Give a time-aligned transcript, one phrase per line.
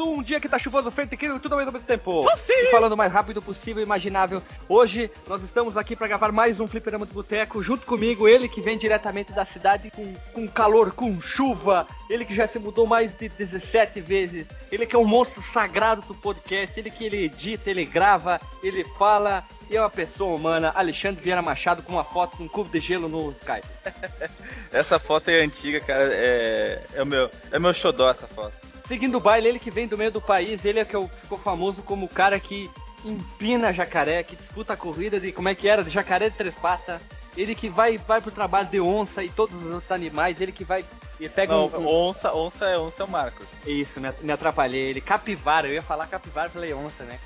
[0.00, 0.18] Sul.
[0.18, 2.26] Um dia que tá chuvoso, feito e tudo ao mesmo tempo.
[2.48, 4.42] E falando o mais rápido possível, imaginável.
[4.66, 7.62] Hoje nós estamos aqui para gravar mais um Fliperama do Boteco.
[7.62, 11.86] Junto comigo, ele que vem diretamente da cidade com, com calor, com chuva.
[12.08, 14.46] Ele que já se mudou mais de 17 vezes.
[14.72, 16.78] Ele que é um monstro sagrado do podcast.
[16.78, 19.44] Ele que ele edita, ele grava, ele fala.
[19.68, 22.80] E é uma pessoa humana, Alexandre Vieira Machado, com uma foto com um cubo de
[22.80, 23.68] gelo no Skype.
[24.72, 26.08] Essa foto é antiga, cara.
[26.12, 28.69] É, é o meu, é meu xodó essa foto.
[28.90, 31.80] Seguindo o baile, ele que vem do meio do país, ele é que ficou famoso
[31.80, 32.68] como o cara que
[33.04, 36.52] empina jacaré, que disputa a corrida de como é que era, de jacaré de três
[36.56, 37.00] patas.
[37.36, 40.64] Ele que vai, vai pro trabalho de onça e todos os outros animais, ele que
[40.64, 40.84] vai
[41.20, 43.46] e pega Não, um, um- onça, onça é onça é o Marcos.
[43.64, 44.90] Isso, me, me atrapalhei.
[44.90, 47.20] Ele capivara, eu ia falar capivara, falei onça, né?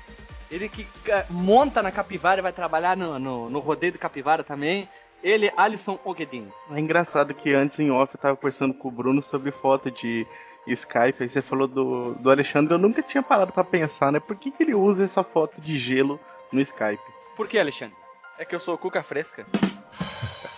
[0.51, 4.43] Ele que ca- monta na capivara e vai trabalhar no, no, no rodeio de capivara
[4.43, 4.87] também.
[5.23, 6.47] Ele, Alisson Ogedin.
[6.71, 10.27] É engraçado que antes em off eu tava conversando com o Bruno sobre foto de
[10.73, 14.19] Skype, aí você falou do, do Alexandre, eu nunca tinha parado pra pensar, né?
[14.19, 16.19] Por que, que ele usa essa foto de gelo
[16.51, 17.03] no Skype?
[17.37, 17.95] Por que, Alexandre?
[18.37, 19.45] É que eu sou cuca fresca.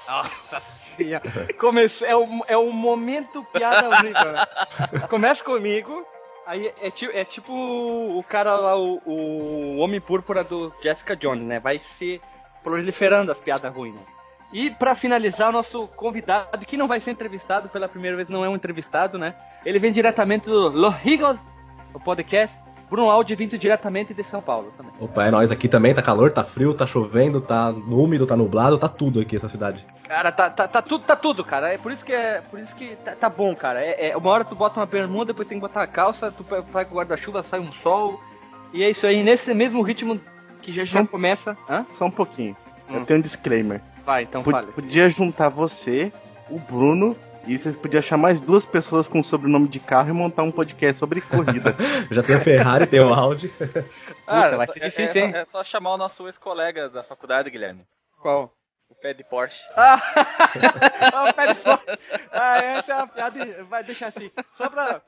[0.07, 0.61] Nossa
[0.95, 1.23] senhora.
[2.05, 4.31] É, o, é o momento piada horrível.
[4.31, 4.45] né?
[5.09, 6.05] Começa comigo,
[6.45, 11.45] aí é, ti- é tipo o cara lá, o, o Homem Púrpura do Jessica Jones,
[11.45, 11.59] né?
[11.59, 12.21] Vai se
[12.63, 13.95] proliferando as piadas ruins.
[13.95, 14.01] né?
[14.51, 18.45] E pra finalizar, o nosso convidado, que não vai ser entrevistado pela primeira vez, não
[18.45, 19.35] é um entrevistado, né?
[19.65, 21.37] Ele vem diretamente do Los Higos,
[21.93, 22.57] o podcast.
[22.89, 24.93] Bruno Aldi vindo diretamente de São Paulo também.
[25.01, 28.77] Opa, é nóis aqui também, tá calor, tá frio, tá chovendo, tá úmido, tá nublado,
[28.77, 29.85] tá tudo aqui essa cidade.
[30.07, 31.73] Cara, tá, tá, tá tudo, tá tudo, cara.
[31.73, 33.81] É por isso que é, por isso que tá, tá bom, cara.
[33.83, 36.45] É, é- uma hora tu bota uma bermuda, depois tem que botar a calça, tu
[36.71, 38.21] vai com o guarda-chuva, sai um sol.
[38.71, 40.17] E é isso aí, nesse mesmo ritmo
[40.61, 41.57] que já já Só- começa.
[41.69, 41.85] Hã?
[41.91, 42.55] Só um pouquinho.
[42.89, 42.99] Hum.
[42.99, 43.81] Eu tenho um disclaimer.
[44.07, 44.71] Vai, então Pod- fala.
[44.71, 46.13] podia juntar você,
[46.49, 47.13] o Bruno,
[47.45, 50.97] e vocês podiam achar mais duas pessoas com sobrenome de carro e montar um podcast
[50.97, 51.75] sobre corrida.
[52.09, 53.51] Já tem a Ferrari, tem o Audi.
[54.25, 55.35] Ah, vai é- ser é- difícil, é, hein?
[55.35, 57.83] É só chamar o nosso ex-colega da faculdade, Guilherme.
[58.21, 58.53] Qual?
[58.89, 59.59] O pé de Porsche.
[59.75, 60.01] Ah,
[61.13, 61.77] ah, pera só.
[62.31, 63.63] Ah, essa é uma piada.
[63.65, 64.31] Vai deixar assim.
[64.57, 65.01] Só pra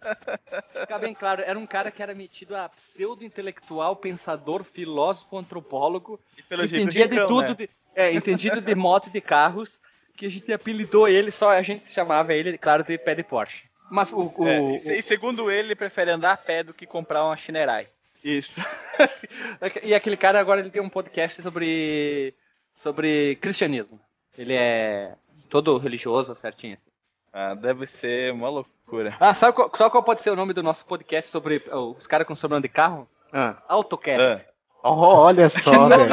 [0.81, 6.20] ficar bem claro, era um cara que era metido a pseudo-intelectual, pensador, filósofo, antropólogo.
[6.38, 7.54] E pelo que jeito, entendia de tudo, né?
[7.56, 9.72] de, é, entendido de moto e de carros,
[10.17, 13.63] que a gente apelidou ele, só a gente chamava ele, claro, de pé de Porsche.
[13.89, 14.33] Mas o.
[14.38, 17.25] o- É, o- e, e segundo ele, ele prefere andar a pé do que comprar
[17.25, 17.88] uma Shinerai.
[18.23, 18.59] Isso.
[19.83, 22.33] e aquele cara agora ele tem um podcast sobre.
[22.77, 24.00] sobre cristianismo.
[24.38, 25.16] Ele é
[25.50, 26.73] todo religioso, certinho.
[26.75, 26.83] assim.
[27.31, 29.16] Ah, deve ser uma loucura.
[29.19, 32.07] Ah, sabe qual, sabe qual pode ser o nome do nosso podcast sobre oh, os
[32.07, 33.07] caras com sobrenome de carro?
[33.31, 34.21] Ah, Autocast.
[34.21, 34.41] Ah,
[34.84, 36.12] oh, olha só, velho.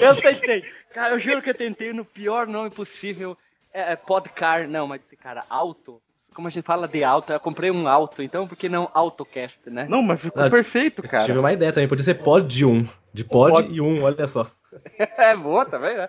[0.00, 0.64] eu tentei.
[0.92, 3.36] Cara, eu juro que eu tentei no pior nome possível.
[3.72, 6.00] É, é podcar, não, mas, cara, auto.
[6.34, 9.58] Como a gente fala de auto, eu comprei um auto, então por que não autocast,
[9.70, 9.86] né?
[9.88, 11.38] Não, mas ficou Ah, perfeito, Tive cara.
[11.40, 12.88] uma ideia também, podia ser pod 1.
[13.12, 13.72] De pod, Pod.
[13.72, 14.46] e 1, olha só.
[14.98, 16.08] É boa também, né?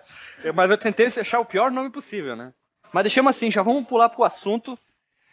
[0.52, 2.52] Mas eu tentei achar o pior nome possível, né?
[2.92, 4.76] Mas deixemos assim, já vamos pular pro assunto.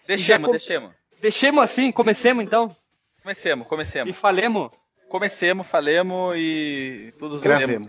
[0.07, 0.91] deixemos, com- deixemos.
[1.19, 2.75] Deixemos assim, comecemos então.
[3.23, 4.17] Comecemos, E comecemos.
[4.17, 4.71] falemos.
[5.13, 7.87] Comecemos, falemos e tudo Gravemos.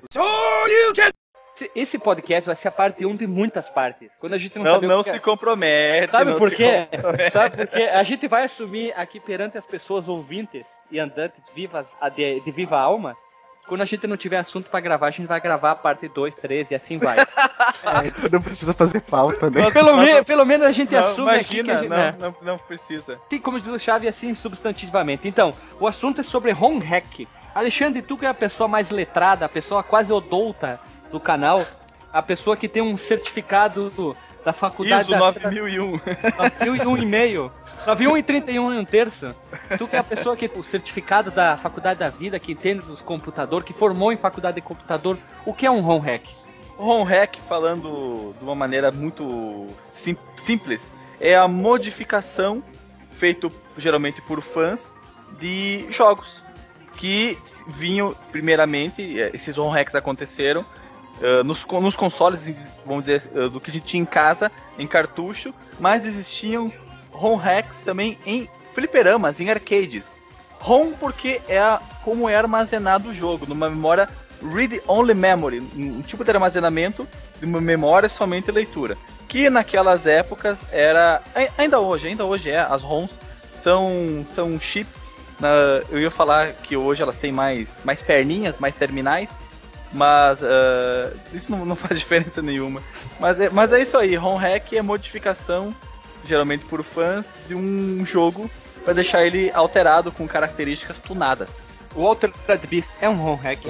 [1.56, 4.10] Esse- Esse podcast vai ser a parte 1 de muitas partes.
[4.20, 6.10] Quando a gente não, Não, sabe o não que se é- compromete.
[6.12, 6.86] Sabe não por quê?
[7.32, 7.82] Sabe por quê?
[7.84, 12.78] A gente vai assumir aqui perante as pessoas ouvintes e andantes vivas de, de viva
[12.78, 13.16] alma.
[13.66, 16.34] Quando a gente não tiver assunto pra gravar, a gente vai gravar a parte 2,
[16.34, 17.16] 3 e assim vai.
[18.30, 19.70] Não precisa fazer pauta, né?
[19.70, 22.14] pelo, me- pelo menos a gente Não, assume aqui que a imagina, gente, não, né?
[22.18, 23.18] não, não precisa.
[23.26, 25.26] Assim como diz o Chave, assim substantivamente.
[25.26, 27.26] Então, o assunto é sobre home hack.
[27.54, 30.78] Alexandre, tu que é a pessoa mais letrada, a pessoa quase odouta
[31.10, 31.64] do canal,
[32.12, 35.98] a pessoa que tem um certificado do- da faculdade ISO da, 9001.
[35.98, 37.52] 9.001 e meio.
[37.86, 39.34] 9.001 e 31 e um terço.
[39.78, 43.00] Tu que é a pessoa que o certificado da faculdade da vida, que entende dos
[43.00, 46.24] computadores, que formou em faculdade de computador, o que é um home hack?
[46.76, 50.82] Home hack, falando de uma maneira muito sim- simples,
[51.20, 52.62] é a modificação
[53.12, 54.80] feita geralmente por fãs
[55.38, 56.42] de jogos
[56.96, 57.38] que
[57.68, 60.64] vinham primeiramente, eh, esses home hacks aconteceram
[61.22, 62.40] eh, nos, nos consoles,
[62.84, 66.72] vamos dizer, eh, do que a gente tinha em casa, em cartucho, mas existiam
[67.12, 70.04] home hacks também em fliperamas, em arcades.
[70.60, 74.08] ROM porque é a- como é armazenado o jogo, numa memória
[74.52, 77.06] read-only memory, um tipo de armazenamento
[77.38, 78.96] de uma memória somente leitura.
[79.28, 81.22] Que naquelas épocas era.
[81.34, 83.12] ai- Ainda hoje, ainda hoje é, as ROMs
[83.62, 84.92] são, são chips.
[85.40, 89.28] na- eu ia falar que hoje elas têm mais, mais perninhas, mais terminais,
[89.94, 92.82] mas ah, isso não, não faz diferença nenhuma.
[93.18, 95.74] Mas é, mas é isso aí, ROM hack é modificação
[96.26, 98.50] geralmente por fãs, de um jogo
[98.84, 101.48] para deixar ele alterado com características tunadas.
[101.94, 102.34] O Altered
[102.66, 103.60] Beast é um home hack.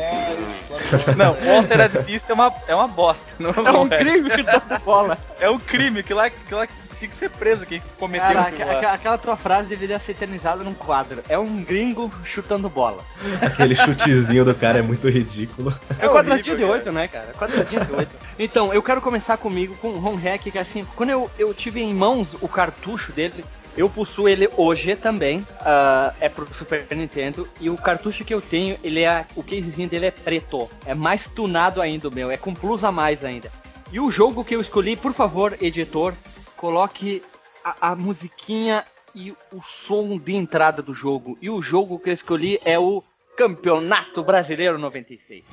[1.16, 3.22] Não, o Altered Beast é uma, é uma bosta.
[3.38, 4.00] Não é, É um home hack.
[4.00, 5.18] crime que dá bola.
[5.38, 6.66] É um crime, que lá, que lá
[7.04, 8.48] tinha que ser preso quem cometeu Cara, lá.
[8.48, 11.22] aqua- aquela tua frase deveria ser eternizada num quadro.
[11.28, 13.02] É um gringo chutando bola.
[13.40, 15.74] Aquele chutezinho do cara é muito ridículo.
[15.98, 16.72] É, É o quadradinho de cara.
[16.74, 17.32] 8, né, cara?
[17.38, 18.16] Quadradinho de 8.
[18.38, 21.80] Então, eu quero começar comigo com um home hack que assim, quando eu, eu tive
[21.82, 23.44] em mãos o cartucho dele,
[23.76, 25.44] eu possuo ele hoje também.
[25.60, 27.48] ah, é pro Super Nintendo.
[27.60, 29.24] E o cartucho que eu tenho, ele é.
[29.34, 30.68] O casezinho dele é preto.
[30.86, 32.30] É mais tunado ainda o meu.
[32.30, 33.50] É com plus a mais ainda.
[33.92, 36.14] E o jogo que eu escolhi, por favor, editor,
[36.64, 37.22] coloque
[37.62, 38.84] a, a musiquinha
[39.14, 41.36] e o som de entrada do jogo.
[41.42, 43.04] E o jogo que eu escolhi é o
[43.36, 45.44] Campeonato Brasileiro 96.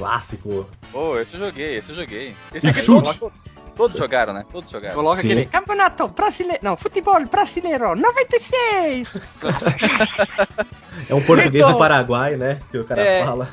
[0.00, 0.66] Clássico.
[0.90, 2.34] Pô, esse eu joguei, esse eu joguei.
[2.54, 3.18] Esse aqui todos,
[3.76, 4.46] todos jogaram, né?
[4.50, 4.94] Todos jogaram.
[4.94, 5.28] Coloca Sim.
[5.28, 6.58] aquele Campeonato Brasileiro.
[6.62, 9.12] Não, Futebol Brasileiro 96!
[11.08, 12.58] É um português Então- do Paraguai, né?
[12.70, 13.24] Que o cara É.
[13.24, 13.48] fala.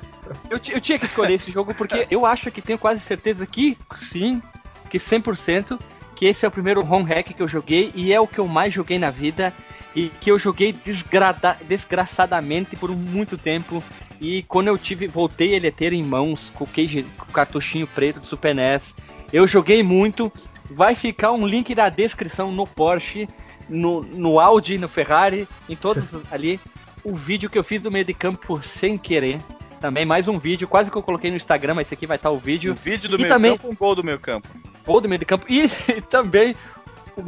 [0.49, 3.77] Eu, eu tinha que escolher esse jogo porque eu acho que tenho quase certeza que
[4.09, 4.41] sim,
[4.89, 5.77] que 100%,
[6.17, 8.47] que esse é o primeiro home hack que eu joguei e é o que eu
[8.47, 9.53] mais joguei na vida
[9.95, 13.83] e que eu joguei desgrada- desgraçadamente por muito tempo.
[14.19, 17.31] E quando eu tive, voltei ele a ter em mãos com o, cage, com o
[17.31, 18.95] cartuchinho preto do Super NES,
[19.31, 20.31] eu joguei muito.
[20.71, 23.29] Vai ficar um link na descrição no Porsche,
[23.69, 26.59] no, no Audi, no Ferrari, em todos ali.
[27.03, 29.37] O vídeo que eu fiz do meio de campo sem querer.
[29.79, 32.31] Também mais um vídeo, quase que eu coloquei no Instagram, mas esse aqui vai estar
[32.31, 32.73] o O vídeo.
[32.73, 34.47] vídeo do E meu também- campo, um gol do meu campo.
[34.85, 35.45] Gol do meio campo.
[35.47, 35.69] E,
[36.09, 36.55] também,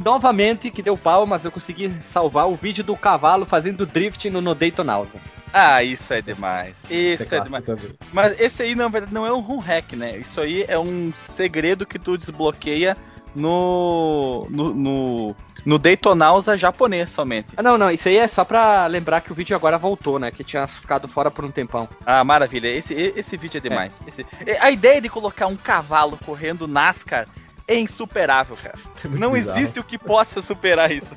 [0.04, 4.42] novamente, que deu pau, mas eu consegui salvar o vídeo do cavalo fazendo drift no,
[4.42, 5.20] no Daytonauta.
[5.54, 6.84] Ah, isso é demais.
[6.90, 7.66] Isso é, é demais.
[7.66, 7.86] também.
[8.14, 10.18] Mas esse aí, na verdade, não é um home hack, né?
[10.18, 12.96] Isso aí é um segredo que tu desbloqueia
[13.36, 14.48] no.
[14.50, 14.74] no.
[14.74, 15.36] no,
[15.66, 17.48] no Daytonausa japonês somente.
[17.58, 20.32] Ah, não, não, isso aí é só pra lembrar que o vídeo agora voltou, né?
[20.32, 21.88] Que tinha ficado fora por um tempão.
[22.06, 22.68] Ah, maravilha.
[22.70, 24.02] Esse, esse vídeo é demais.
[24.08, 24.26] Esse-
[24.60, 27.26] a ideia de colocar um cavalo correndo NASCAR
[27.68, 28.78] é insuperável, cara.
[29.04, 29.60] É não bizarro.
[29.60, 31.16] existe o que possa superar isso.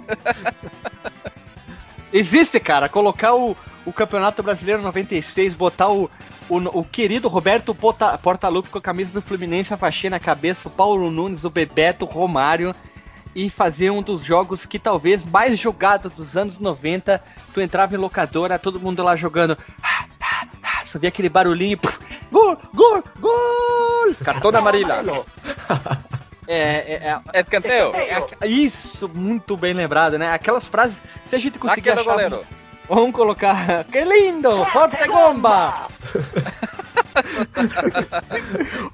[2.13, 3.57] Existe, cara, colocar o,
[3.87, 6.11] o Campeonato Brasileiro 96, botar o,
[6.49, 10.69] o, o querido Roberto Porta- Portaluppi com a camisa do Fluminense, a faixinha na cabeça,
[10.69, 12.73] o Paulo Nunes, o Bebeto, o Romário,
[13.35, 17.23] e fazer um dos jogos que talvez mais jogados dos anos 90,
[17.55, 21.79] tu entrava em locadora, todo mundo lá jogando, ah, tá, tá, só via aquele barulhinho,
[21.79, 21.99] puf,
[22.31, 25.25] gol, gol, gol, cartão amarelo.
[26.47, 26.59] É,
[26.95, 26.95] é,
[27.33, 27.39] é,
[27.69, 30.33] É é- isso, muito bem lembrado, né?
[30.33, 32.11] Aquelas frases, se a gente conseguir Saque do achar...
[32.29, 32.45] goleiro.
[32.89, 33.85] Vamos colocar.
[33.85, 34.65] Que lindo!
[34.67, 35.89] Forte gomba!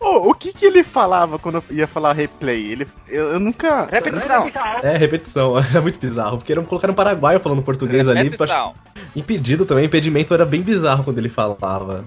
[0.00, 2.72] Ô, o que que ele falava quando eu ia falar replay?
[2.72, 3.86] Ele, eu, eu nunca.
[3.90, 4.50] Repetição.
[4.82, 5.58] É, repetição.
[5.62, 6.38] Era muito bizarro.
[6.38, 8.24] Porque eram colocaram um paraguaio falando português ali.
[8.24, 8.74] Repetição.
[9.14, 9.84] Impedido também.
[9.86, 12.04] Impedimento era bem bizarro quando ele falava.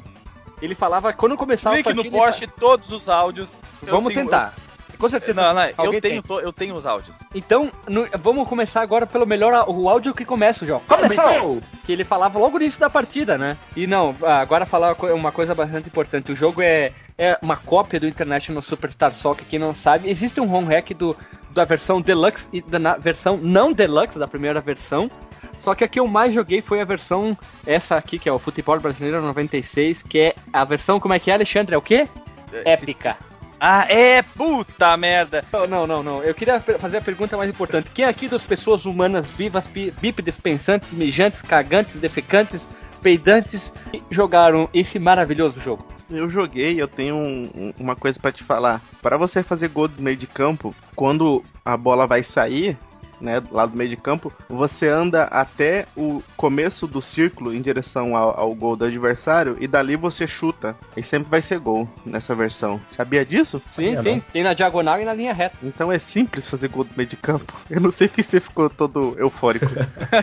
[0.61, 3.49] Ele falava quando começava Link a no partida, Porsche todos os áudios.
[3.81, 4.53] Vamos tenho- tentar.
[5.01, 5.41] Com certeza.
[5.41, 6.37] Não, não, eu tenho, tem.
[6.39, 7.17] eu tenho os áudios.
[7.33, 10.83] Então, no- vamos começar agora pelo melhor o áudio que começa o jogo.
[10.87, 11.59] Começou!
[11.83, 13.57] Que ele falava logo no início da partida, né?
[13.75, 16.31] E não, agora falar uma co- uma coisa bastante importante.
[16.31, 20.07] O jogo é, é uma cópia do International Superstar Soccer, quem não sabe.
[20.09, 21.17] Existe um home hack do,
[21.51, 25.09] da versão Deluxe e da na- versão não Deluxe, da primeira versão.
[25.57, 28.37] Só que a que eu mais joguei foi a versão, essa aqui, que é o
[28.39, 31.73] Futebol Brasileiro 96, que é a versão, como é que é, Alexandre?
[31.73, 32.07] É o quê?
[32.65, 33.17] Épica.
[33.63, 35.43] Ah, é puta merda.
[35.69, 36.23] Não, não, não.
[36.23, 37.91] Eu queria fazer a pergunta mais importante.
[37.93, 39.63] Quem aqui das pessoas humanas vivas,
[40.01, 42.67] bípedes, pensantes, mijantes, cagantes, defecantes,
[43.03, 43.71] peidantes,
[44.09, 45.87] jogaram esse maravilhoso jogo?
[46.09, 48.81] Eu joguei, eu tenho um- um- uma coisa pra te falar.
[48.99, 52.75] Para você fazer gol do meio de campo, quando a bola vai sair,
[53.21, 57.61] né, do lado do meio de campo, você anda até o começo do círculo em
[57.61, 60.75] direção ao, ao gol do adversário e dali você chuta.
[60.97, 62.79] E sempre vai ser gol nessa versão.
[62.87, 63.61] Sabia disso?
[63.75, 64.15] Sim, sim.
[64.15, 64.19] não.
[64.19, 65.57] Tem na diagonal e na linha reta.
[65.63, 67.53] Então é simples fazer gol do meio de campo.
[67.69, 69.67] Eu não sei porque você ficou todo eufórico.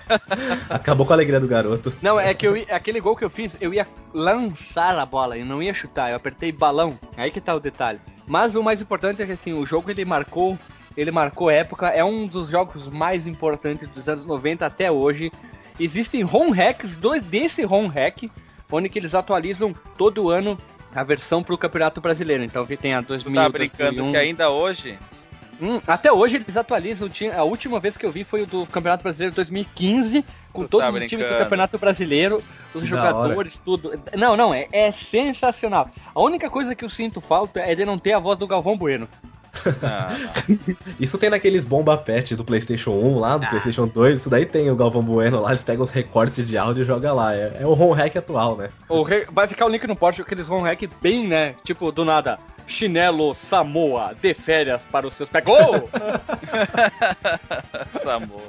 [0.68, 1.92] Acabou com a alegria do garoto.
[2.02, 5.46] Não, é que eu, aquele gol que eu fiz, eu ia lançar a bola, eu
[5.46, 6.98] não ia chutar, eu apertei balão.
[7.16, 8.00] Aí que tá o detalhe.
[8.26, 10.58] Mas o mais importante é que assim, o jogo ele marcou,
[11.00, 15.30] ele marcou época, é um dos jogos mais importantes dos anos 90 até hoje.
[15.78, 18.24] Existem ROM hacks do, desse ROM hack,
[18.72, 20.58] onde que eles atualizam todo ano
[20.92, 22.42] a versão pro Campeonato Brasileiro.
[22.42, 24.10] Então tem a 2000, Tá brincando 2001.
[24.10, 24.98] que ainda hoje.
[25.60, 27.08] Hum, até hoje eles atualizam.
[27.08, 30.68] Tinha, a última vez que eu vi foi o do Campeonato Brasileiro 2015, com Tu
[30.68, 31.38] todos tá os times do.
[31.38, 32.42] Campeonato Brasileiro,
[32.74, 33.92] os Que jogadores, tudo.
[34.16, 35.90] Não, não, é, é sensacional.
[36.12, 38.76] A única coisa que eu sinto falta é de não ter a voz do Galvão
[38.76, 39.08] Bueno.
[39.82, 40.14] Ah.
[41.00, 44.18] Isso tem naqueles bomba pet do PlayStation 1 lá, do PlayStation 2.
[44.18, 47.14] Isso daí tem o Galvão Bueno lá, eles pegam os recortes de áudio e jogam
[47.14, 47.34] lá.
[47.34, 48.68] É, é o home hack atual, né?
[48.88, 51.54] O re- Vai ficar o link no post, aqueles vão hack bem, né?
[51.64, 52.38] Tipo, do nada.
[52.66, 55.42] Chinelo Samoa, de férias para os seus pés.
[55.44, 55.88] Gol!
[58.02, 58.42] Samoa.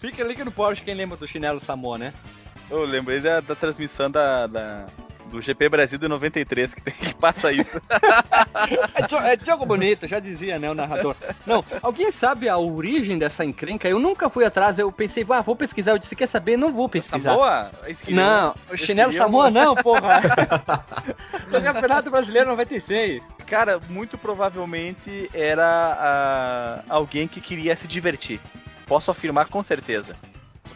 [0.00, 2.12] Fica o link no post, quem lembra do Chinelo Samoa, né?
[2.70, 4.86] Eu lembrei da, da transmissão da, da-
[5.28, 7.80] do GP Brasil de 93, que, tem, que passa isso.
[9.22, 11.14] É, é jogo bonito, já dizia, né, o narrador.
[11.46, 13.88] Não, alguém sabe a origem dessa encrenca?
[13.88, 15.92] Eu nunca fui atrás, eu pensei, ah, vou pesquisar.
[15.92, 16.56] Eu disse, quer saber?
[16.56, 17.30] Não vou pesquisar.
[17.30, 17.70] Samoa?
[18.08, 20.20] Não, o chinelo queriam- Samoa não, porra.
[21.50, 23.22] Do Campeonato Brasileiro 96.
[23.46, 28.40] Cara, muito provavelmente era ah, alguém que queria se divertir.
[28.86, 30.16] Posso afirmar com certeza.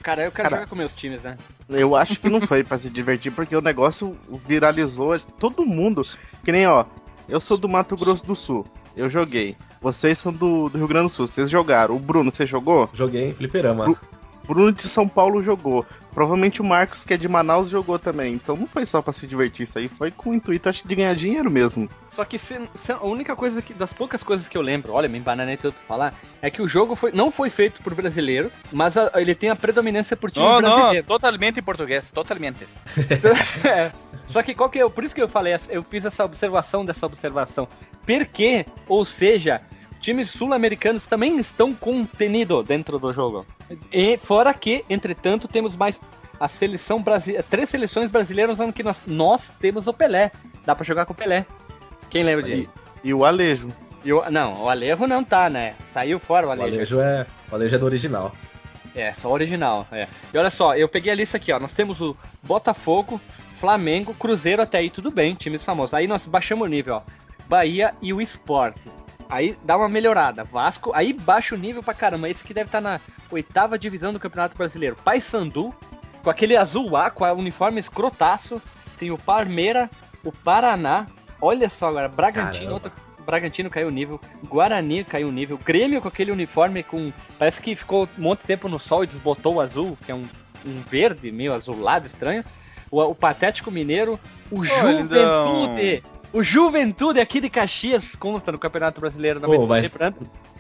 [0.03, 0.57] Cara, eu quero Cara.
[0.63, 1.37] jogar com meus times, né?
[1.71, 5.19] Eu acho que não foi pra se divertir, porque o negócio viralizou.
[5.39, 6.03] Todo mundo.
[6.45, 6.85] Que nem, ó,
[7.29, 8.67] eu sou do Mato Grosso do Sul.
[8.97, 9.57] Eu joguei.
[9.81, 11.29] Vocês são do, do Rio Grande do Sul.
[11.29, 11.95] Vocês jogaram.
[11.95, 12.89] O Bruno, você jogou?
[12.93, 13.85] Joguei em fliperama.
[13.85, 13.99] Bru-
[14.47, 15.87] Bruno de São Paulo jogou.
[16.13, 18.35] Provavelmente o Marcos, que é de Manaus, jogou também.
[18.35, 19.63] Então não foi só pra se divertir.
[19.63, 21.89] Isso aí foi com o intuito, acho, de ganhar dinheiro mesmo.
[22.11, 25.09] Só que se- se- a única coisa que, das poucas coisas que eu lembro, olha,
[25.09, 28.51] me embananei tanto pra falar, é que o jogo foi, não foi feito por brasileiros,
[28.73, 31.07] mas a- ele tem a predominância por time Não, não, brasileiro.
[31.07, 32.67] totalmente em português, totalmente.
[33.65, 33.93] É.
[34.27, 37.05] Só que qual que é, por isso que eu falei, eu fiz essa observação dessa
[37.07, 37.67] observação.
[38.07, 39.61] Porque, ou seja,
[40.01, 43.47] times sul-americanos também estão contenidos dentro do jogo.
[43.93, 45.99] E fora que, entretanto, temos mais
[46.39, 50.31] a seleção brasileira, três seleções brasileiras onde que nós, nós temos o Pelé.
[50.65, 51.45] Dá pra jogar com o Pelé.
[52.09, 52.73] Quem lembra disso?
[53.05, 53.69] E o Alejo.
[54.05, 55.75] E o- não, o Alejo não tá, né?
[55.93, 56.75] Saiu fora o O Alejo.
[56.75, 58.33] Alejo é, o Alejo é do original.
[58.97, 60.09] É, só o original, é.
[60.35, 61.61] E olha só, eu peguei a lista aqui, ó.
[61.61, 63.21] Nós temos o Botafogo,
[63.61, 65.95] Flamengo, Cruzeiro até aí, tudo bem, times famosos.
[65.95, 67.03] Aí nós baixamos o nível, ó.
[67.47, 68.81] Bahia e o Esporte.
[69.31, 70.45] Aí dá uma melhorada.
[70.45, 72.29] Vasco, aí baixa o nível pra caramba.
[72.29, 74.97] Esse que deve estar na oitava divisão do Campeonato Brasileiro.
[75.05, 75.73] Paysandu,
[76.23, 78.61] com aquele azul lá, com o uniforme escrotaço.
[78.99, 79.89] Tem o Parmeira,
[80.25, 81.07] o Paraná.
[81.41, 82.93] Olha só agora, Bragantino, outro
[83.25, 87.13] Bragantino caiu o nível, Guarani caiu o nível, Grêmio com aquele uniforme com.
[87.39, 90.15] Parece que ficou um monte de tempo no sol e desbotou o azul, que é
[90.15, 90.27] um,
[90.67, 92.45] um verde meio azulado estranho.
[92.91, 94.19] O, o Patético Mineiro,
[94.51, 96.03] o Juventude.
[96.33, 99.93] O Juventude aqui de Caxias consta no Campeonato Brasileiro da Pô, mas-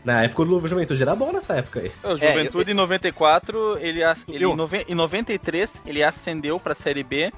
[0.04, 1.92] Na época o Juventude era bom nessa época aí.
[2.02, 7.04] O Juventude em 94, ele, as- ele em, nove- em 93, ele ascendeu pra Série
[7.04, 7.32] B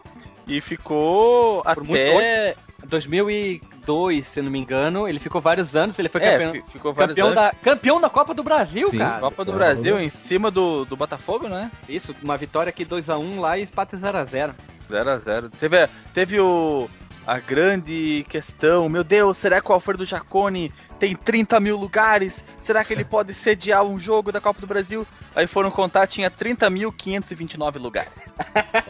[0.47, 2.55] e ficou Por até.
[2.87, 6.93] 2002, se não me engano, ele ficou vários anos, ele foi É, campeão, fi- ficou
[6.93, 7.37] vários campeão, anos.
[7.37, 8.99] da, campeão da Copa do Brasil, Sim.
[8.99, 9.21] cara.
[9.21, 11.71] Copa do É, Brasil em cima do, do Botafogo, né?
[11.89, 14.55] Isso, uma vitória aqui 2x1 lá e empate 0x0.
[14.91, 15.51] 0x0.
[15.61, 16.89] Teve, teve o,
[17.27, 22.45] a grande questão: meu Deus, será que o Alfredo Jaconi tem 30 mil lugares?
[22.59, 25.07] Será que ele pode sediar um jogo da Copa do Brasil?
[25.35, 28.33] Aí foram contar, tinha 30.529 lugares.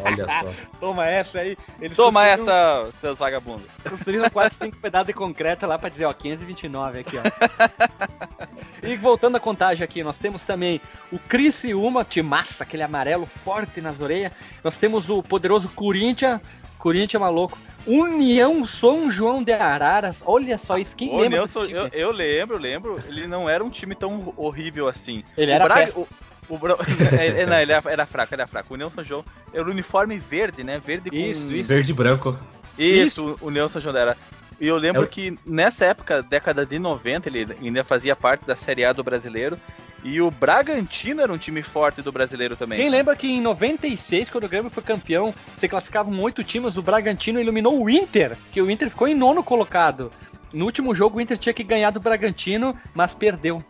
[0.05, 0.53] Olha só.
[0.81, 1.57] Toma essa aí.
[1.81, 3.67] Eles Toma essa, seus vagabundos.
[3.89, 8.87] Construíram 4, 5 pedaços de concreto lá pra dizer, ó, 529 aqui, ó.
[8.87, 14.01] e voltando a contagem aqui, nós temos também o Criciúma, timaça, aquele amarelo forte nas
[14.01, 14.33] orelhas.
[14.63, 16.41] Nós temos o poderoso Corinthians,
[16.83, 17.57] Corinthians maluco.
[17.87, 21.89] União São João de Araras, olha só isso, quem O lembra Nelson, desse time?
[21.93, 25.23] eu, eu lembro, lembro, ele não era um time tão horrível assim.
[25.37, 26.09] Ele o era Braga, o,
[26.49, 26.77] o Bra-
[27.19, 28.75] é, é, não, ele era, era fraco, era fraco.
[28.75, 29.25] O Nelson João
[29.55, 30.81] era o uniforme verde, né?
[30.85, 31.69] Verde com Isso, isso.
[31.69, 32.39] Verde e branco.
[32.79, 34.17] Isso, o Nelson João era.
[34.63, 38.47] E eu lembro É o- que nessa época, década de 90, ele ainda fazia parte
[38.47, 39.59] da Série A do brasileiro.
[40.05, 42.79] E o Bragantino era um time forte do brasileiro também.
[42.79, 46.83] Quem lembra que em 96, quando o Grêmio foi campeão, se classificavam oito times, o
[46.83, 50.11] Bragantino eliminou o Inter, que o Inter ficou em nono colocado.
[50.53, 53.63] No último jogo, o Inter tinha que ganhar do Bragantino, mas perdeu.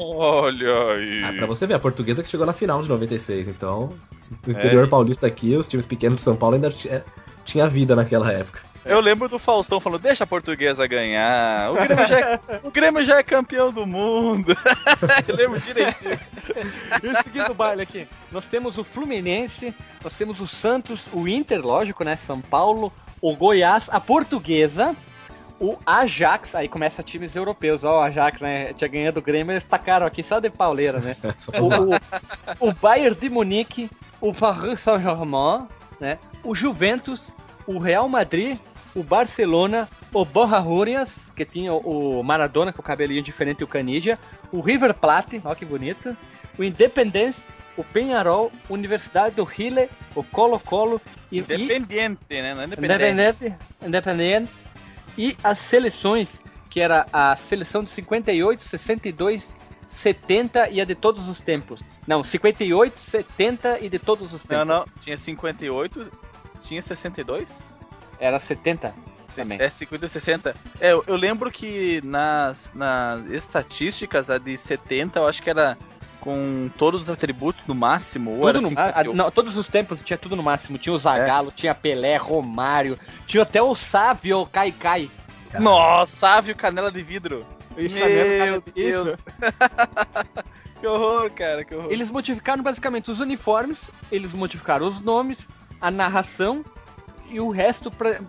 [0.00, 1.24] Olha aí.
[1.24, 3.92] Ah, pra você ver, a portuguesa que chegou na final de 96, então.
[4.46, 4.88] No interior É.
[4.88, 7.04] paulista aqui, os times pequenos de São Paulo ainda tinha,
[7.44, 8.60] tinha vida naquela época.
[8.88, 11.70] Eu lembro do Faustão falando, deixa a portuguesa ganhar.
[11.70, 14.56] O Grêmio já é, o Grêmio já é campeão do mundo.
[15.28, 16.18] Eu lembro direitinho.
[17.02, 21.28] E o seguinte do baile aqui, nós temos o Fluminense, nós temos o Santos, o
[21.28, 22.16] Inter, lógico, né?
[22.16, 22.90] São Paulo,
[23.20, 24.96] o Goiás, a Portuguesa,
[25.60, 28.72] o Ajax, aí começa times europeus, ó, o Ajax, né?
[28.72, 31.16] Tinha ganhado o Grêmio, eles tacaram aqui só de pauleira, né?
[31.38, 31.82] Zoar.
[32.58, 33.90] o, o Bayern de Munique,
[34.20, 35.68] o Paris Saint-Germain,
[36.00, 36.18] né?
[36.42, 37.34] O Juventus,
[37.66, 38.58] o Real Madrid,
[38.98, 43.68] o Barcelona, o Borja Juniors, que tinha o Maradona com o cabelinho diferente e o
[43.68, 44.18] Canidia,
[44.50, 46.16] o River Plate, ó que bonito,
[46.58, 47.44] o Independence,
[47.76, 51.00] o Penharol, Universidade do Chile, o Colo-Colo
[51.30, 52.54] e, e Independiente, né?
[52.54, 52.94] Não é independente.
[52.94, 53.54] Independente,
[53.86, 54.50] Independente
[55.16, 56.40] e as seleções,
[56.70, 59.56] que era a seleção de 58, 62,
[59.90, 61.80] 70 e a de todos os tempos.
[62.06, 64.66] Não, 58, 70 e de todos os tempos.
[64.66, 64.84] Não, não.
[65.00, 66.10] Tinha 58,
[66.64, 67.77] tinha 62?
[68.20, 68.94] Era 70
[69.38, 69.60] também.
[69.60, 70.54] É 50 60.
[70.80, 75.78] É, eu, eu lembro que nas, nas estatísticas, a de 70, eu acho que era
[76.20, 78.38] com todos os atributos no máximo.
[78.38, 79.10] Ou era no, 58.
[79.10, 80.76] ah, não, todos os tempos tinha tudo no máximo.
[80.78, 85.08] Tinha o Zagallo, tinha Pelé, Romário, tinha até o Sávio Kaikai.
[85.58, 87.46] Nossa, Sávio Canela de Vidro.
[87.76, 89.16] Isso Meu Deus.
[90.80, 91.92] que horror, cara, que horror.
[91.92, 93.78] Eles modificaram basicamente os uniformes,
[94.10, 95.48] eles modificaram os nomes,
[95.80, 96.64] a narração
[97.30, 98.20] e o resto pra,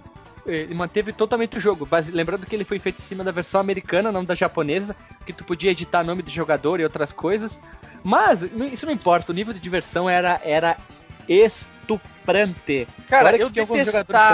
[0.46, 1.86] ele manteve totalmente o jogo.
[1.86, 5.34] Base- lembrando que ele foi feito em cima da versão americana, não da japonesa, que
[5.34, 7.51] tu podia editar nome de jogador e outras coisas.
[8.03, 10.77] Mas isso não importa, o nível de diversão era, era
[11.27, 12.88] estuprante.
[13.08, 13.50] Cara, eu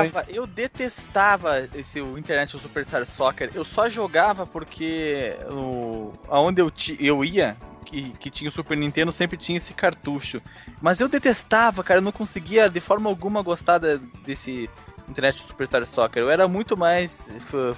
[0.06, 3.50] detestava, eu detestava esse o Internet Superstar Soccer.
[3.54, 9.12] Eu só jogava porque o, aonde eu, eu ia, que, que tinha o Super Nintendo,
[9.12, 10.42] sempre tinha esse cartucho.
[10.82, 13.78] Mas eu detestava, cara, eu não conseguia de forma alguma gostar
[14.26, 14.70] desse
[15.08, 16.24] Internet Superstar Soccer.
[16.24, 17.28] Eu era muito mais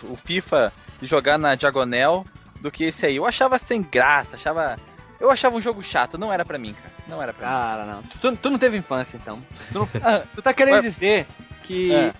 [0.03, 2.25] o FIFA de jogar na Diagonal
[2.61, 3.17] do que esse aí.
[3.17, 4.77] Eu achava sem graça, achava.
[5.19, 6.93] Eu achava um jogo chato, não era pra mim, cara.
[7.07, 7.53] Não era pra mim.
[7.53, 8.03] Cara, não.
[8.03, 9.39] Tu, tu não teve infância, então.
[9.71, 11.25] Tu, não- Ah, tu tá querendo Mas- dizer
[11.63, 12.13] que É.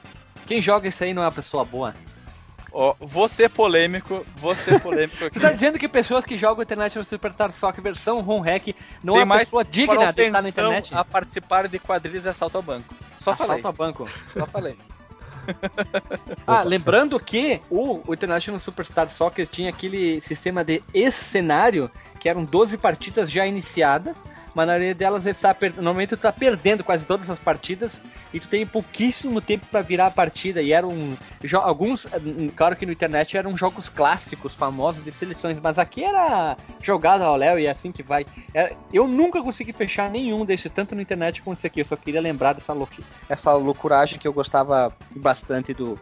[0.46, 1.94] quem joga isso aí não é uma pessoa boa?
[2.72, 5.40] Ó, vou ser polêmico, vou ser polêmico aqui.
[5.40, 9.14] Tu tá dizendo que pessoas que jogam internet no Superstar Soccer versão home hack não
[9.14, 10.94] Tem é uma mais pessoa digna de estar na internet?
[10.94, 12.94] a participar de quadrilhas e assalto ao banco.
[13.22, 14.10] Só falei, Assalto a banco.
[14.36, 14.78] só falei.
[16.46, 22.44] Ah, lembrando que o, o International Superstar Soccer tinha aquele sistema de escenário, que eram
[22.44, 24.18] 12 partidas já iniciadas,
[24.58, 25.72] mas na maioria delas ele tá per...
[25.76, 28.02] normalmente tu tá perdendo quase todas as partidas
[28.34, 32.76] e tu tem pouquíssimo tempo para virar a partida e eram jo- alguns, hum, claro
[32.76, 37.60] que no internet eram jogos clássicos, famosos de seleções, mas aqui era jogado ao Léo
[37.60, 38.26] e é assim que vai.
[38.54, 41.96] Era- eu nunca consegui fechar nenhum desse, tanto no internet quanto esse aqui, eu só
[41.96, 46.00] queria lembrar dessa, loucu- essa loucuragem que eu gostava bastante do,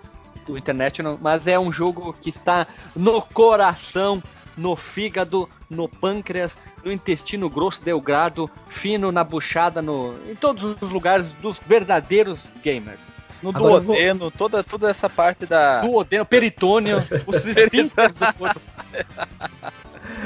[0.47, 2.65] do internet, mas é um jogo que está
[2.95, 4.23] no coração,
[4.57, 10.91] no fígado, no pâncreas, no intestino grosso, delgado, fino, na buchada, no, em todos os
[10.91, 12.99] lugares dos verdadeiros gamers.
[13.43, 15.81] No Agora eu vou- duodeno, toda, toda essa parte da.
[15.81, 18.61] Duodeno, peritônio, os esfíncteres do corpo.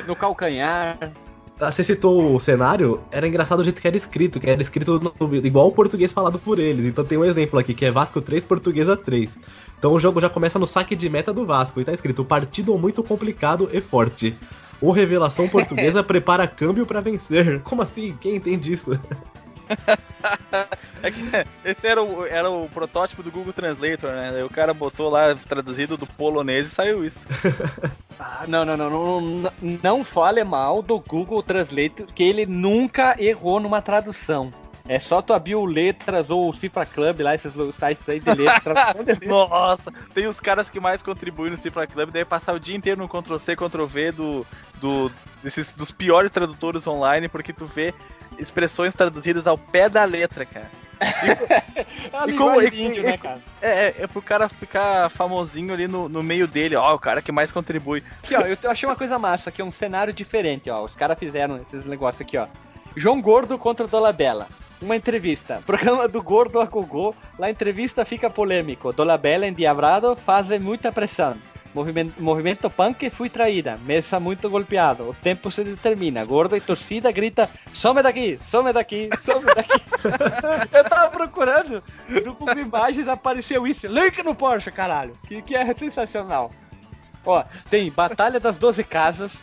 [0.07, 0.97] No calcanhar.
[1.61, 4.97] Ah, Você citou o cenário, era engraçado o jeito que era escrito, que era escrito
[4.99, 6.85] no- igual o português falado por eles.
[6.85, 9.37] Então tem um exemplo aqui, que é Vasco 3, Portuguesa 3.
[9.77, 12.77] Então o jogo já começa no saque de meta do Vasco, e tá escrito partido
[12.77, 14.37] muito complicado e forte.
[14.81, 17.59] O Revelação Portuguesa prepara câmbio pra vencer.
[17.61, 18.15] Como assim?
[18.21, 18.91] Quem entende isso?
[21.01, 21.23] É que
[21.63, 24.33] esse era o, era o protótipo do Google Translator, né?
[24.35, 27.25] Aí o cara botou lá traduzido do polonês e saiu isso.
[28.21, 29.51] Ah, não, não, não, não,
[29.81, 34.51] não, fale mal do Google Translate, que ele nunca errou numa tradução.
[34.85, 38.33] É só tu abrir o Letras ou o Cifra Club lá, esses sites aí de
[38.33, 38.61] letras.
[38.61, 39.29] tradução de letras.
[39.29, 42.99] Nossa, tem os caras que mais contribuem no Cifra Club, daí passar o dia inteiro
[42.99, 44.45] no Ctrl-C, Ctrl-V do,
[44.81, 47.93] do, desses, dos piores tradutores online, porque tu vê
[48.37, 50.69] expressões traduzidas ao pé da letra, cara.
[51.79, 53.39] É E como- linguagem e- de índio, e- né, cara?
[53.61, 57.21] É, é, é pro cara ficar famosinho ali no, no meio dele, ó, o cara
[57.21, 58.03] que mais contribui.
[58.23, 60.83] Aqui, ó, eu achei uma coisa massa, que é um cenário diferente, ó.
[60.83, 62.47] Os caras fizeram esses negócios aqui, ó.
[62.97, 64.47] João Gordo contra Dolabella.
[64.81, 65.61] Uma entrevista.
[65.67, 67.13] Programa do Gordo a Gogô.
[67.37, 68.91] La entrevista fica polêmico.
[68.91, 71.35] Dolabella endiabrado faz muita pressão.
[71.73, 73.77] Movimento, movimento punk, fui traída.
[73.85, 75.09] Mesa muito golpeado.
[75.09, 76.25] O tempo se determina.
[76.25, 79.81] Gordo e torcida grita: some daqui, some daqui, some daqui.
[80.75, 81.83] Eu tava procurando.
[82.07, 83.87] No Google Imagens apareceu isso.
[83.87, 85.13] Link no Porsche, caralho.
[85.27, 86.51] Que, que é sensacional.
[87.25, 89.33] Ó, tem Batalha das Doze Casas,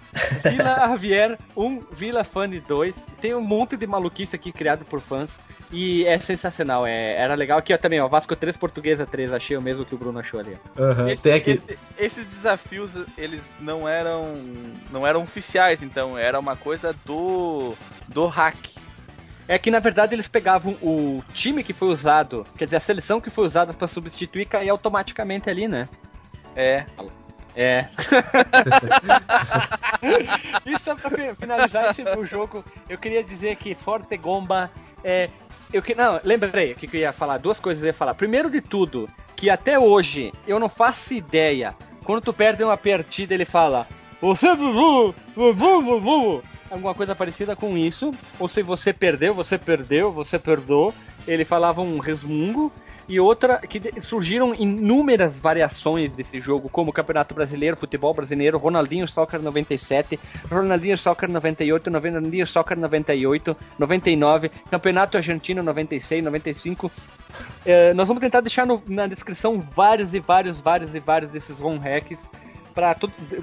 [0.43, 2.97] Vila Javier 1, Vila Funny 2.
[3.21, 5.31] Tem um monte de maluquice aqui criado por fãs.
[5.73, 7.59] E é sensacional, é, era legal.
[7.59, 10.39] Aqui ó, também, ó, Vasco 3, Portuguesa 3, achei o mesmo que o Bruno achou
[10.39, 10.57] ali.
[10.79, 11.51] Aham, Esse- tem aqui.
[11.51, 14.33] esse- esses desafios, eles não eram
[14.93, 17.75] não eram oficiais, então era uma coisa do
[18.09, 18.57] do hack.
[19.49, 23.21] É que na verdade eles pegavam o time que foi usado, quer dizer, a seleção
[23.21, 25.89] que foi usada pra substituir caía automaticamente ali, né?
[26.55, 26.87] É.
[27.57, 27.89] É.
[30.67, 34.71] e só pra fi- finalizar esse o jogo, eu queria dizer que Forte Gomba
[35.03, 35.31] é.
[35.73, 38.15] Eu que, não, lembrei que eu ia falar, duas coisas eu ia falar.
[38.15, 41.75] Primeiro de tudo, que até hoje eu não faço ideia.
[42.05, 43.87] Quando tu perde uma partida, ele fala.
[44.21, 48.13] Você vuvu, vuvu, vuvu", Alguma coisa parecida com isso.
[48.39, 50.95] Ou se você perdeu, você perdeu, você perdoou.
[51.27, 52.73] Ele falava um resmungo.
[53.09, 59.41] E outra que surgiram inúmeras variações desse jogo, como Campeonato Brasileiro, Futebol Brasileiro, Ronaldinho Soccer
[59.41, 60.19] 97,
[60.51, 66.91] Ronaldinho Soccer 98, Ronaldinho Soccer 98, 99, Campeonato Argentino 96, 95.
[67.65, 71.61] É, nós vamos tentar deixar no- na descrição vários e vários, vários e vários desses
[71.61, 72.19] ROM hacks
[72.75, 72.95] para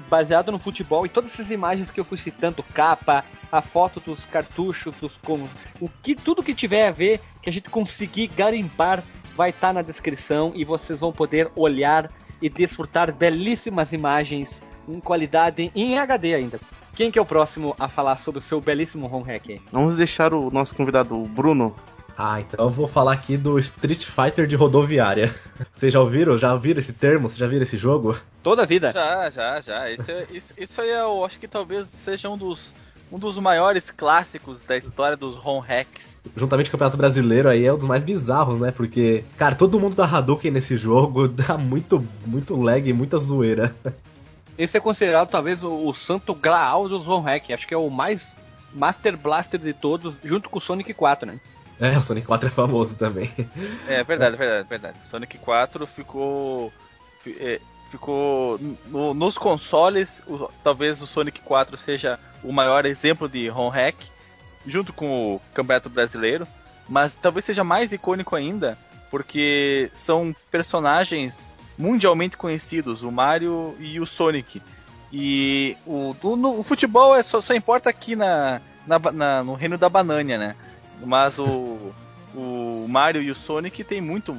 [0.08, 4.24] baseado no futebol e todas essas imagens que eu fui citando, capa, a foto dos
[4.26, 5.48] cartuchos, dos como,
[5.80, 9.02] o que tudo que tiver a ver que a gente conseguir garimpar
[9.36, 15.70] vai estar na descrição e vocês vão poder olhar e desfrutar belíssimas imagens em qualidade
[15.74, 16.60] em HD ainda.
[16.94, 19.60] Quem que é o próximo a falar sobre o seu belíssimo home hack?
[19.72, 21.74] Vamos deixar o nosso convidado, o Bruno.
[22.16, 25.34] Ah, então eu vou falar aqui do Street Fighter de rodoviária.
[25.74, 26.38] Vocês já ouviram?
[26.38, 27.28] Já ouviram esse termo?
[27.28, 28.16] Vocês já viram esse jogo?
[28.40, 28.92] Toda a vida.
[28.92, 29.90] Já, já, já.
[29.90, 32.72] Isso, é- isso, isso aí eu acho que talvez seja um dos
[33.14, 36.18] um dos maiores clássicos da história dos ROM hacks.
[36.36, 38.72] Juntamente com o Campeonato Brasileiro aí é um dos mais bizarros, né?
[38.72, 43.72] Porque, cara, todo mundo dá Hadouken nesse jogo, dá muito, muito lag e muita zoeira.
[44.58, 47.52] Esse é considerado talvez o, o santo graal dos home hack.
[47.52, 48.34] Acho que é o mais
[48.72, 51.38] Master Blaster de todos, junto com o Sonic 4, né?
[51.78, 53.30] É, o Sonic 4 é famoso também.
[53.86, 54.98] É verdade, verdade, verdade.
[55.08, 56.72] Sonic 4 ficou.
[57.94, 58.58] Fi- ficou.
[58.86, 63.96] no- nos consoles, o- talvez o Sonic 4 seja o maior exemplo de ROM hack,
[64.66, 66.46] junto com o Campeonato Brasileiro.
[66.88, 68.76] Mas talvez seja mais icônico ainda,
[69.10, 71.46] porque são personagens
[71.78, 74.60] mundialmente conhecidos, o Mario e o Sonic.
[75.12, 79.54] E o, o, no- o futebol é só, só importa aqui na, na, na- no
[79.54, 80.56] reino da banânia, né?
[81.04, 81.92] Mas o,
[82.34, 84.36] o Mario e o Sonic têm muito,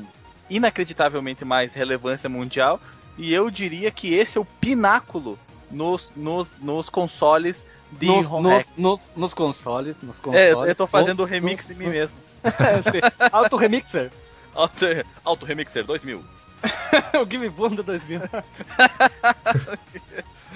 [0.49, 2.79] inacreditavelmente mais relevância mundial.
[3.17, 5.37] E eu diria que esse é o pináculo
[5.71, 10.69] nos, nos, nos consoles de nos, home nos, nos, nos consoles, nos É, consoles.
[10.69, 12.15] eu tô fazendo o remix de mim mesmo.
[12.43, 14.11] nos- Auto Remixer.
[14.53, 14.85] Auto,
[15.23, 16.23] Auto Remixer 2000.
[17.21, 18.21] o Give Bunda 2000.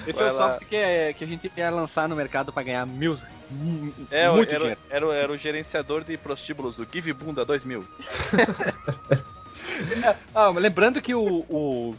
[0.08, 0.48] Esse Vai é o lá.
[0.52, 3.18] software que, é- que a gente quer lançar no mercado pra ganhar mil.
[4.12, 4.80] É, muito era, dinheiro.
[4.90, 7.84] era, era o gerenciador de prostíbulos do Give Bunda 2000.
[10.36, 11.96] Ah, lembrando que o, o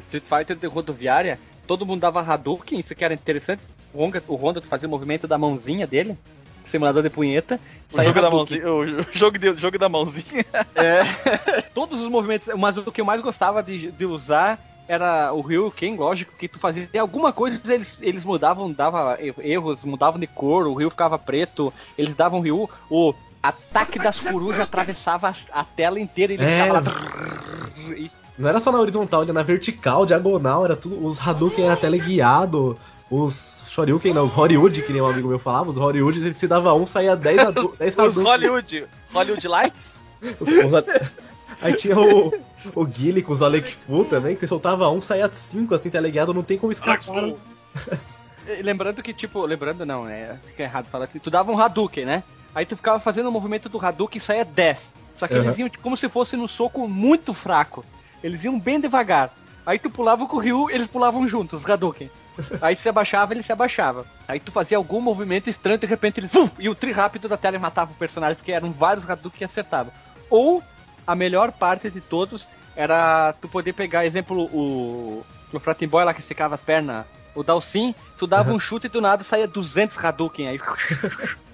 [0.00, 3.62] Street Fighter de rodoviária, todo mundo dava Hadouken, isso que era interessante.
[3.92, 6.18] O Honda, o Honda fazia o movimento da mãozinha dele,
[6.64, 7.60] simulador de punheta.
[7.92, 10.44] O jogo da, mãozinha, o jogo, de, jogo da mãozinha.
[10.74, 15.40] É, todos os movimentos, mas o que eu mais gostava de, de usar era o
[15.40, 20.26] Ryu Ken, lógico, que tu fazia alguma coisa, eles, eles mudavam, dava erros, mudavam de
[20.26, 25.64] cor, o Ryu ficava preto, eles davam Ryu, o ataque das corujas atravessava a, a
[25.64, 26.62] tela inteira e ele É.
[26.64, 27.94] ficava lá.
[27.96, 28.23] Isso.
[28.38, 31.04] Não era só na horizontal, era na vertical, diagonal, era tudo.
[31.06, 32.76] Os Hadouken era teleguiado,
[33.10, 36.46] os Shoryuken, não, os Horyuji, que nem um amigo meu falava, os Horyuji, ele se
[36.46, 37.78] dava um, saía 10 Hadouken.
[37.78, 38.16] 10 Os.
[38.16, 39.94] Hollywood, Hollywood Lights.
[40.40, 41.14] Os- os-
[41.62, 42.32] Aí tinha o,
[42.74, 46.34] o Guile com os Alec Fu também, que você soltava um, saía 5, assim, teleguiado,
[46.34, 47.32] não tem como escapar.
[48.62, 50.38] Lembrando que, tipo, lembrando não, né?
[50.48, 51.18] Fica errado falar assim.
[51.18, 52.22] Tu dava um Hadouken, né?
[52.54, 54.78] Aí tu ficava fazendo o movimento do Hadouken e saía 10.
[55.16, 55.44] Só que Uhum.
[55.44, 57.84] eles iam como se fosse no soco muito fraco.
[58.24, 59.30] Eles iam bem devagar.
[59.66, 62.10] Aí tu pulava com o Ryu, eles pulavam juntos, os Hadouken.
[62.60, 64.06] Aí se abaixava, ele se abaixava.
[64.26, 66.30] Aí tu fazia algum movimento estranho, de repente eles.
[66.58, 69.92] E o tri rápido da tela matava o personagem, porque eram vários Hadouken que acertavam.
[70.30, 70.62] Ou,
[71.06, 75.22] a melhor parte de todos era tu poder pegar, exemplo, o.
[75.52, 78.90] O Fratin Boy lá que esticava as pernas, o Dalsin, tu dava um chute e
[78.90, 80.60] do nada saía 200 Hadouken aí.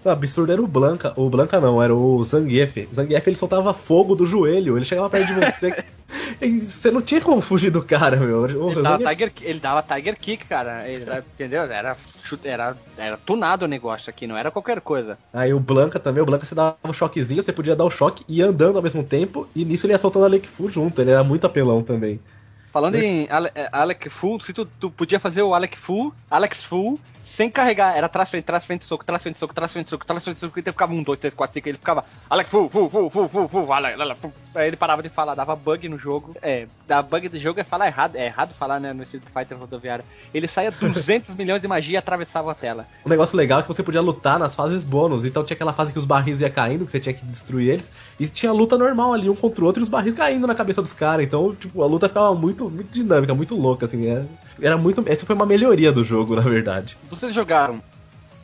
[0.03, 1.13] O absurdo era o Blanca.
[1.17, 2.89] O Blanca não, era o Zangief.
[2.91, 5.85] O Zangief ele soltava fogo do joelho, ele chegava perto de você.
[6.49, 8.47] você não tinha como fugir do cara, meu.
[8.47, 10.89] Ele dava, Tiger, ele dava Tiger Kick, cara.
[10.89, 11.63] Ele, dava- entendeu?
[11.65, 11.97] Era,
[12.45, 15.19] era, era tunado o negócio aqui, não era qualquer coisa.
[15.33, 18.25] Aí o Blanca também, o Blanca você dava um choquezinho, você podia dar o choque
[18.29, 21.01] e ir andando ao mesmo tempo, e nisso ele ia soltando a Lake Fu junto,
[21.01, 22.21] ele era muito apelão também.
[22.73, 26.15] Falando Esse- em Ale, é, Alec Full, se tu, tu podia fazer o Alec Full,
[26.31, 27.01] Alex Full,
[27.31, 30.23] sem carregar, era trás, frente, trás, frente, soco, trás, frente, soco, trás, frente, soco, trás,
[30.23, 32.05] frente, soco, ele ficava um, dois, três, quatro, cinco, ele ficava
[32.49, 34.33] Full, Full, Full, Full, Full, Alec, Alec, Full.
[34.57, 36.35] Aí ele parava de falar, dava bug no jogo.
[36.43, 39.57] É, dar bug do jogo é falar errado, é errado falar, né, no Street Fighter
[39.57, 40.05] rodoviário.
[40.35, 42.85] Ele saía 200 milhões de magia e atravessava a tela.
[43.07, 45.25] Um negócio legal é que você podia lutar nas fases bônus.
[45.25, 47.93] Então tinha aquela fase que os barris iam caindo, que você tinha que destruir eles.
[48.19, 50.83] E tinha luta normal ali, um contra o outro, e os barris caindo na cabeça
[50.83, 51.25] dos caras.
[51.25, 54.09] Então, tipo, a luta ficava muito, muito dinâmica, muito louca, assim.
[54.11, 54.25] é-
[54.61, 55.03] Era muito.
[55.07, 56.97] Essa foi uma melhoria do jogo, na verdade.
[57.09, 57.83] Vocês jogaram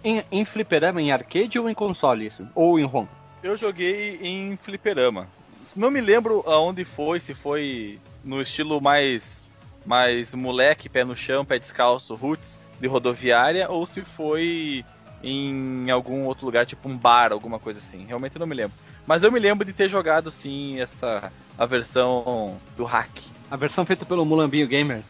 [0.03, 2.47] em, em fliperama, em arcade ou em console isso?
[2.55, 3.07] Ou em ROM?
[3.43, 5.29] Eu joguei em fliperama.
[5.75, 9.43] Não me lembro aonde foi, se foi no estilo mais
[9.85, 14.85] mais moleque, pé no chão, pé descalço, roots de rodoviária, ou se foi
[15.23, 18.05] em algum outro lugar, tipo um bar, alguma coisa assim.
[18.05, 18.77] Realmente não me lembro.
[19.07, 23.17] Mas eu me lembro de ter jogado sim essa a versão do hack.
[23.51, 25.03] A versão feita pelo Mulambinho Gamer.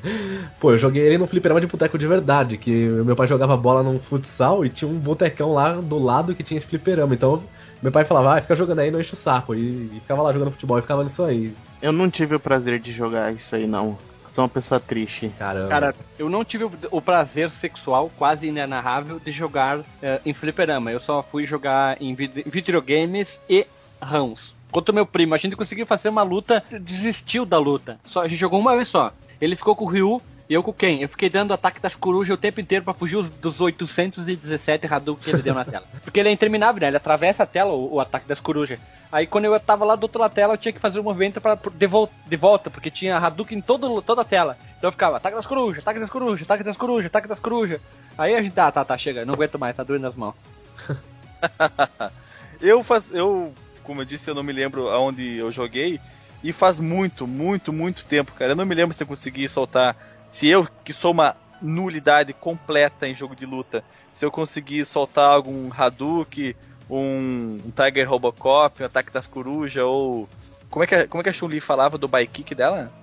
[0.60, 3.82] Pô, eu joguei ele no fliperama de boteco de verdade, que meu pai jogava bola
[3.82, 7.14] num futsal e tinha um botecão lá do lado que tinha esse fliperama.
[7.14, 7.42] Então,
[7.82, 9.54] meu pai falava, ah, fica jogando aí, não enche o saco.
[9.54, 9.58] E,
[9.94, 11.52] e ficava lá jogando futebol e ficava nisso aí.
[11.82, 13.98] Eu não tive o prazer de jogar isso aí, não.
[14.32, 15.30] Sou uma pessoa triste.
[15.38, 15.68] Caramba.
[15.68, 20.90] Cara, eu não tive o, prazer sexual quase inenarrável de jogar eh, em fliperama.
[20.90, 23.66] Eu só fui jogar em vid- videogames e
[24.02, 24.53] rãos.
[24.74, 27.96] Quanto ao meu primo, a gente conseguiu fazer uma luta, desistiu da luta.
[28.04, 29.12] Só, a gente jogou uma vez só.
[29.40, 31.00] Ele ficou com o Ryu e eu com quem?
[31.00, 35.22] Eu fiquei dando ataque das corujas o tempo inteiro pra fugir os- dos 817 Hadouken
[35.22, 35.84] que ele deu na tela.
[36.02, 36.88] Porque ele é interminável, né?
[36.88, 38.80] Ele atravessa a tela, o, o ataque das corujas.
[39.12, 41.04] Aí quando eu tava lá do outro lado da tela, eu tinha que fazer um
[41.04, 44.58] movimento pra, de, vol- de volta, porque tinha Hadouken em todo, toda a tela.
[44.76, 47.80] Então eu ficava, ataque das corujas, ataque das corujas, ataque das corujas, ataque das corujas.
[48.18, 50.34] Aí a gente, tá, tá, tá, chega, não aguento mais, tá doendo as mãos.
[52.60, 53.52] Eu faz, eu,
[53.84, 56.00] como eu disse, eu não me lembro aonde eu joguei
[56.42, 58.52] e faz muito, muito, muito tempo, cara.
[58.52, 59.96] Eu não me lembro se eu consegui soltar,
[60.30, 65.26] se eu que sou uma nulidade completa em jogo de luta, se eu consegui soltar
[65.30, 66.54] algum Hadouken,
[66.90, 70.28] um, um Tiger Robocop, um ataque das corujas ou
[70.68, 72.92] como é que a- como é que a Chun-Li falava do bike kick dela?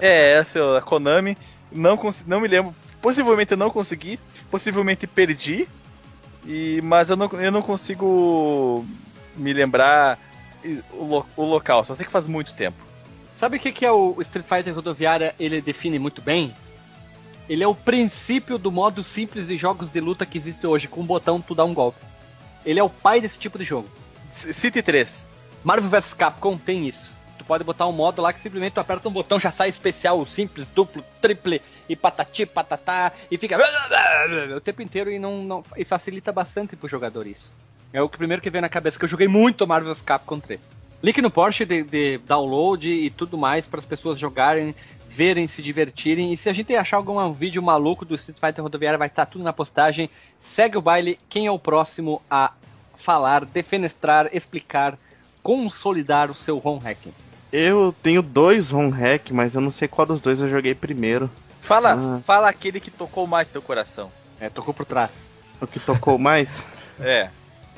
[0.00, 1.36] É, essa é a Konami.
[1.70, 2.74] Não, não me lembro.
[3.00, 4.18] Possivelmente eu não consegui.
[4.50, 5.68] Possivelmente perdi.
[6.46, 8.84] E, mas eu não, eu não consigo
[9.36, 10.18] me lembrar
[10.92, 11.84] o, o local.
[11.84, 12.76] Só sei que faz muito tempo.
[13.38, 15.34] Sabe o que, que é o Street Fighter Rodoviária?
[15.38, 16.54] Ele define muito bem.
[17.48, 20.88] Ele é o princípio do modo simples de jogos de luta que existe hoje.
[20.88, 21.98] Com um botão tu dá um golpe.
[22.64, 23.88] Ele é o pai desse tipo de jogo.
[24.52, 25.26] City 3.
[25.62, 27.10] Marvel vs Capcom tem isso.
[27.38, 30.24] Tu pode botar um modo lá que simplesmente tu aperta um botão, já sai especial,
[30.26, 33.56] simples, duplo, triple, e patati, patatá, e fica
[34.56, 37.50] o tempo inteiro e não, não e facilita bastante pro jogador isso.
[37.92, 40.60] É o primeiro que vem na cabeça, que eu joguei muito Marvel vs Capcom 3.
[41.02, 44.74] Link no Porsche de, de download e tudo mais para as pessoas jogarem,
[45.08, 46.32] verem, se divertirem.
[46.32, 49.44] E se a gente achar algum vídeo maluco do Street Fighter Rodoviária, vai estar tudo
[49.44, 50.10] na postagem.
[50.40, 51.18] Segue o baile.
[51.28, 52.52] Quem é o próximo a
[52.98, 54.98] falar, defenestrar, explicar,
[55.42, 57.12] consolidar o seu home hacking?
[57.52, 61.30] Eu tenho dois home hack, mas eu não sei qual dos dois eu joguei primeiro.
[61.66, 62.20] Fala, Ah.
[62.24, 64.10] fala aquele que tocou mais teu coração.
[64.40, 65.10] É, tocou por trás.
[65.60, 66.48] O que tocou mais?
[66.98, 67.28] É.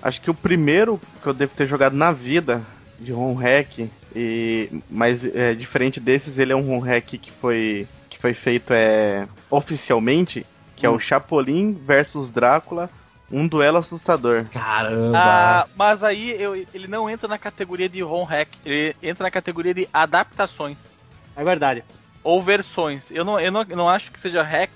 [0.01, 2.63] Acho que o primeiro que eu devo ter jogado na vida
[3.01, 7.85] de home hack, e, mas é, diferente desses, ele é um home hack que foi,
[8.09, 10.47] que foi feito é, oficialmente,
[10.77, 12.89] que é o Chapolin versus Drácula,
[13.31, 14.45] um duelo assustador.
[14.53, 15.19] Caramba.
[15.19, 18.49] Ah, mas aí eu- ele não entra na categoria de ROM hack.
[18.65, 20.89] Ele entra na categoria de adaptações.
[21.37, 21.83] É verdade.
[22.23, 23.11] Ou versões.
[23.11, 24.71] Eu não, eu não, eu não acho que seja hack,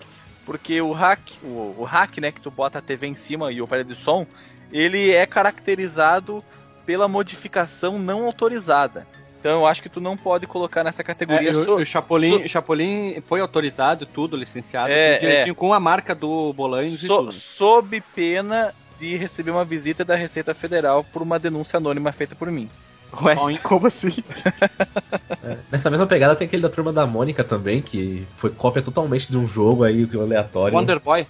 [0.46, 3.60] porque o hack, o, o hack, né, que tu bota a TV em cima e
[3.60, 4.26] o aparelho de som,
[4.72, 6.42] ele é caracterizado
[6.84, 9.06] pela modificação não autorizada.
[9.38, 11.50] Então eu acho que tu não pode colocar nessa categoria.
[11.50, 15.74] É, o, so- o Chapolin, so- Chapolin foi autorizado, tudo licenciado, É, tudo direitinho, com
[15.74, 17.32] a marca do Bolanhos e so- tudo.
[17.32, 22.50] sob pena de receber uma visita da Receita Federal por uma denúncia anônima feita por
[22.52, 22.68] mim.
[23.20, 23.58] Ué, Bom, hein?
[23.62, 24.12] como assim?
[25.70, 29.36] Nessa mesma pegada tem aquele da turma da Mônica também, que foi cópia totalmente de
[29.36, 30.76] um jogo aí aleatório.
[30.76, 31.26] Wonder Boy.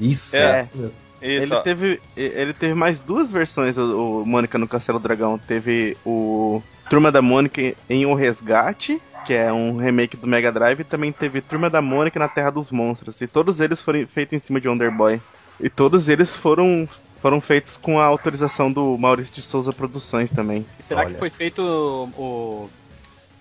[0.00, 0.40] Isso, É.
[0.40, 0.62] é.
[0.62, 0.92] isso mesmo.
[1.22, 1.60] Isso, Ele ó.
[1.60, 5.38] teve, ele teve mais duas versões, o, o Mônica no Castelo Dragão.
[5.38, 10.80] Teve o Turma da Mônica em O Resgate, que é um remake do Mega Drive,
[10.80, 13.22] e também teve Turma da Mônica na Terra dos Monstros.
[13.22, 15.18] E todos eles foram feitos em cima de Wonder Boy.
[15.58, 16.86] E todos eles foram,
[17.24, 20.66] foram feitos com a autorização do Maurício de Souza Produções também.
[20.78, 21.14] E será Olha.
[21.14, 22.68] que foi feito o,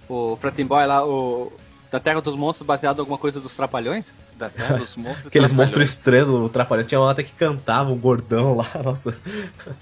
[0.08, 1.52] o, o Pretem Boy lá, o
[1.92, 4.10] da Terra dos Monstros, baseado em alguma coisa dos Trapalhões?
[4.38, 5.28] da Terra dos Monstros.
[5.28, 6.88] Aqueles monstros estranhos, trapalhões.
[6.88, 9.18] Tinha um até que cantava, um gordão lá, nossa.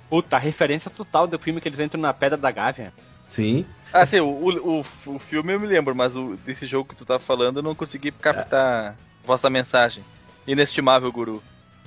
[0.10, 2.92] Puta, a referência total do filme que eles entram na Pedra da Gávea.
[3.24, 3.68] Sim.
[3.94, 4.86] Ah, sim, o, o, o,
[5.16, 7.76] o filme eu me lembro, mas o, desse jogo que tu tá falando eu não
[7.76, 10.04] consegui captar vossa mensagem.
[10.48, 11.42] Inestimável, guru.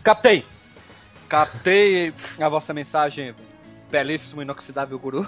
[0.05, 0.45] Captei!
[1.29, 3.35] Captei a vossa mensagem,
[3.91, 5.27] belíssimo, inoxidável guru.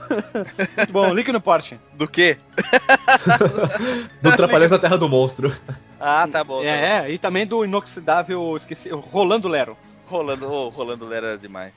[0.76, 1.78] Muito bom, link no Porsche.
[1.94, 2.38] Do quê?
[4.22, 5.54] Do Trapalhões na Terra do Monstro.
[6.00, 6.62] Ah, tá bom.
[6.62, 6.62] tá bom.
[6.64, 9.76] É, e também do inoxidável, esqueci, Rolando Lero.
[10.06, 11.74] Rolando, oh, Rolando Lera era demais.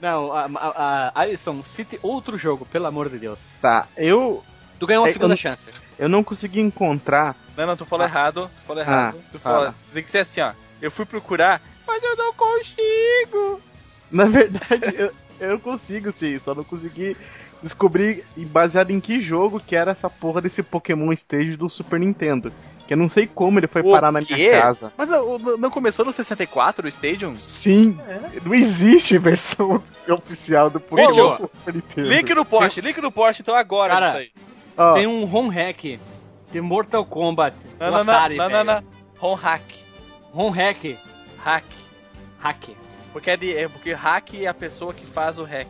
[0.00, 3.38] Não, a, a, a Alisson, cite outro jogo, pelo amor de Deus.
[3.60, 4.42] Tá, eu,
[4.78, 5.70] Tu ganhou uma É, segunda eu- chance.
[5.98, 7.36] eu não consegui encontrar.
[7.56, 8.50] Não, não, tu falou errado.
[8.62, 9.16] Tu falou errado.
[9.18, 9.74] Ah, tu fala, fala.
[9.92, 10.52] tem que ser assim, ó.
[10.80, 13.60] Eu fui procurar, mas eu não consigo.
[14.10, 17.16] Na verdade, eu, eu consigo sim, só não consegui
[17.62, 22.00] descobrir e baseado em que jogo que era essa porra desse Pokémon Stage do Super
[22.00, 22.52] Nintendo.
[22.86, 24.34] Que eu não sei como ele foi O parar na quê?
[24.34, 24.92] minha casa.
[24.96, 27.34] Mas não, começou no 64 o Stadium?
[27.34, 27.98] Sim,
[28.44, 32.08] não existe versão oficial do Pokémon pro Super Nintendo.
[32.08, 34.26] Link no post, link no post então agora Cara.
[34.76, 36.00] Ó, Tem um home hack
[36.50, 37.54] de Mortal Kombat.
[37.78, 38.82] Não, não, Atari, não, não, não.
[39.20, 39.62] Home hack.
[40.32, 40.96] Home hack.
[41.44, 41.64] Hack.
[42.40, 42.70] Hack.
[43.12, 45.68] Porque é, de, é porque hack é a pessoa que faz o hack.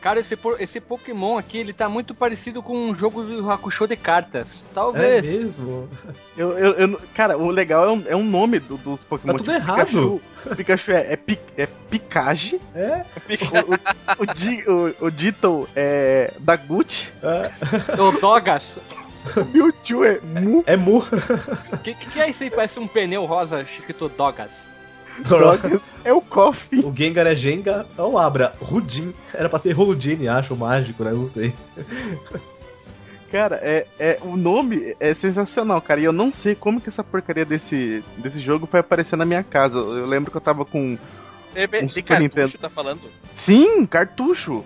[0.00, 3.96] Cara, esse, esse Pokémon aqui, ele tá muito parecido com um jogo do Hakusho de
[3.96, 4.64] cartas.
[4.70, 5.26] É Talvez.
[5.26, 5.86] mesmo?
[6.38, 9.32] eu, eu, eu cara, o legal é um, é um nome do- dos Pokémon.
[9.34, 9.86] Tá tudo tipo, errado.
[9.86, 10.20] Pikachu,
[10.56, 12.58] Pikachu é, é, Pi- é Picage.
[12.74, 13.04] É?
[13.52, 17.12] O, o, o, o, o Ditto é Daguchi.
[17.22, 18.64] É, O Dogas.
[19.52, 20.64] Mewtwo é Mu.
[20.66, 21.04] é Mu.
[21.72, 22.50] O que, que, é isso aí?
[22.50, 24.68] Parece um pneu rosa escrito Dogas.
[25.20, 25.80] Drogas.
[26.04, 26.80] É o Coffee.
[26.80, 28.54] O Gengar é Gengar, é o Abra.
[28.60, 29.12] Rudin.
[29.34, 31.12] Era pra ser Rudine, acho, mágico, né?
[31.12, 31.52] Não sei.
[33.30, 36.00] Cara, é, é, o nome é sensacional, cara.
[36.00, 39.44] E eu não sei como que essa porcaria desse, desse jogo foi aparecer na minha
[39.44, 39.78] casa.
[39.78, 40.98] Eu lembro que eu tava com.
[41.54, 42.58] De, Um de Super cartucho, Nintendo.
[42.58, 43.00] tá falando?
[43.34, 44.64] Sim, cartucho.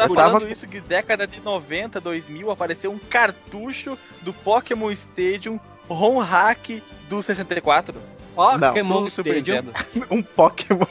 [0.00, 4.90] Tá Eu falando tava- isso que década de 90, 2000 apareceu um cartucho do Pokémon
[4.92, 7.94] Stadium ROM hack do 64.
[8.36, 9.62] Ó, Não, Pokémon do Super Stadium.
[9.62, 10.06] Nintendo.
[10.10, 10.86] Um Pokémon.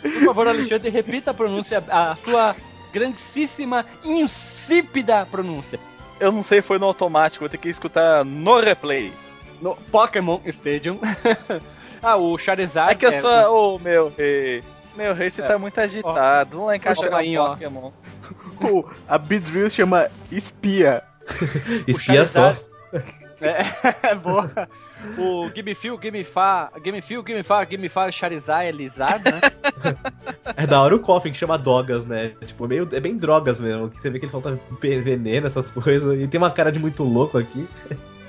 [0.00, 2.56] Por favor, Alexandre, repita a pronúncia, a sua
[2.92, 5.78] grandíssima, insípida pronúncia.
[6.20, 9.12] Eu não sei, foi no automático, vou ter que escutar no replay.
[9.60, 10.98] No Pokémon Stadium.
[12.02, 12.92] ah, o Charizard.
[12.92, 13.74] É que eu sou.
[13.74, 14.62] Ô, meu rei.
[14.96, 15.46] Meu rei, você É.
[15.46, 16.50] tá muito agitado.
[16.52, 17.50] Vamos lá encaixar aí, ó.
[17.50, 17.90] Pokémon.
[18.62, 21.02] O- a Beedrill chama Espia.
[21.86, 22.56] Espia só.
[23.40, 23.64] É,
[24.10, 24.50] é boa.
[25.18, 26.70] O Feel, Gimme Fa,
[27.68, 29.40] Gimme Fa, Charizard é Lizard, né?
[30.56, 32.32] É da hora o Coffin que chama Dogas, né?
[32.46, 33.90] Tipo, meio, é bem drogas mesmo.
[33.90, 36.18] Que você vê que ele falta veneno, essas coisas.
[36.22, 37.68] E tem uma cara de muito louco aqui.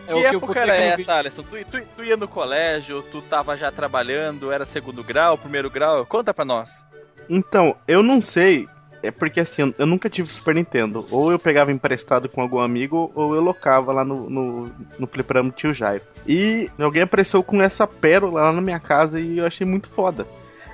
[0.07, 1.43] É que época Pokémon era essa, Alisson?
[1.43, 6.05] Tu, tu, tu ia no colégio, tu tava já trabalhando, era segundo grau, primeiro grau?
[6.05, 6.85] Conta pra nós.
[7.29, 8.67] Então, eu não sei.
[9.03, 11.05] É porque assim, eu- nunca tive Super Nintendo.
[11.11, 15.49] Ou eu pegava emprestado com algum amigo, ou eu locava lá no, no, no fliperama
[15.49, 16.03] do tio Jairo.
[16.27, 20.25] E alguém apareceu com essa pérola lá na minha casa e eu achei muito foda.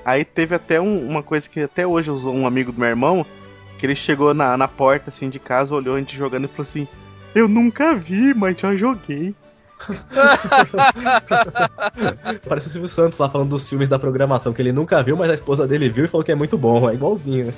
[0.06, 3.26] Aí teve até um- uma coisa que até hoje usou um amigo do meu irmão,
[3.78, 6.62] que ele chegou na, na porta assim de casa, olhou a gente jogando e falou
[6.63, 6.88] assim:
[7.34, 9.34] Eu nunca vi, mas já joguei.
[12.48, 15.28] Parece o Silvio Santos lá falando dos filmes da programação, que ele nunca viu, mas
[15.30, 16.88] a esposa dele viu e falou que é muito bom.
[16.89, 17.54] É igualzinho.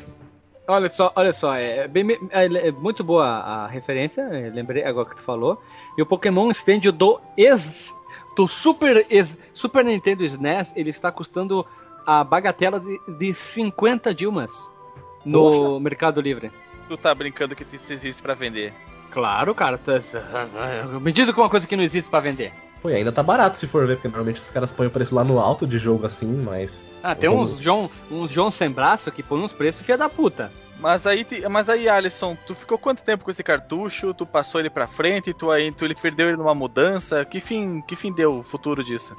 [0.67, 5.09] Olha só, olha só, é, bem, é, é muito boa a referência, é, lembrei agora
[5.09, 5.61] que tu falou.
[5.97, 7.93] E o Pokémon Stand do ex,
[8.37, 11.65] do Super, ex, Super Nintendo SNES, ele está custando
[12.05, 14.53] a bagatela de, de 50 Dilmas
[15.25, 16.49] no Mercado Livre.
[16.87, 18.73] Tu tá brincando que isso existe pra vender.
[19.13, 19.77] Claro, cara.
[19.77, 20.01] tá-
[20.99, 22.51] Me diz uma coisa que não existe pra vender.
[22.81, 25.13] Pô, e ainda tá barato se for ver, porque normalmente os caras põem o preço
[25.15, 26.89] lá no alto de jogo assim, mas.
[27.01, 30.51] Ah, tem uns John, uns John sem braço que põe uns preços filha da puta.
[30.79, 34.13] Mas aí, te- mas aí, Alisson, tu ficou quanto tempo com esse cartucho?
[34.13, 37.23] Tu passou ele pra frente, tu aí, tu ele perdeu ele numa mudança?
[37.23, 39.15] Que fim, que fim deu o futuro disso?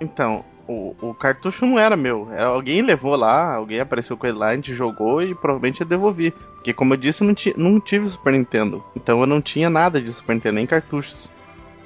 [0.00, 2.28] Então, o, o cartucho não era meu.
[2.38, 6.30] Alguém levou lá, alguém apareceu com ele lá, a gente jogou e provavelmente eu devolvi.
[6.54, 8.82] Porque, como eu disse, eu não, ti, não tive Super Nintendo.
[8.96, 11.30] Então eu não tinha nada de Super Nintendo, nem cartuchos.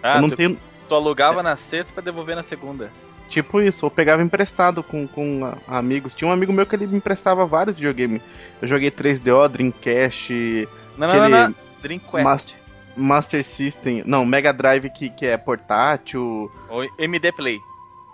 [0.02, 0.56] Ah, eu não tu, tenho.
[0.88, 2.90] tu alugava na sexta pra devolver na segunda.
[3.28, 6.14] Tipo isso, eu pegava emprestado com, com ah, amigos.
[6.14, 8.22] Tinha um amigo meu que ele me emprestava vários videogames.
[8.62, 11.54] Eu joguei 3DO, Dreamcast, Não, não, não, não.
[11.82, 12.24] Dream Quest.
[12.24, 12.58] Mas-
[12.96, 14.02] Master System.
[14.04, 16.50] Não, Mega Drive que, que é portátil.
[16.68, 17.60] Ou MD Play.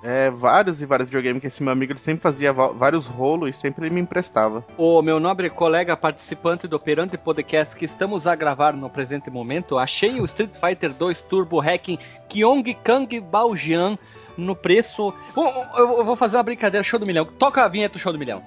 [0.04, 3.58] É, vários e vários videogames que esse meu amigo ele sempre fazia vários rolos e
[3.58, 4.62] sempre ele me emprestava.
[4.76, 9.78] O meu nobre colega participante do Operante Podcast que estamos a gravar no presente momento,
[9.78, 11.98] achei o Street Fighter 2 Turbo Hacking
[12.28, 13.98] Kyong Kang Baojian
[14.36, 15.14] no preço.
[15.34, 17.24] Bom, eu eu vou fazer uma brincadeira, show do milhão.
[17.24, 18.42] Toca a vinheta do show do milhão.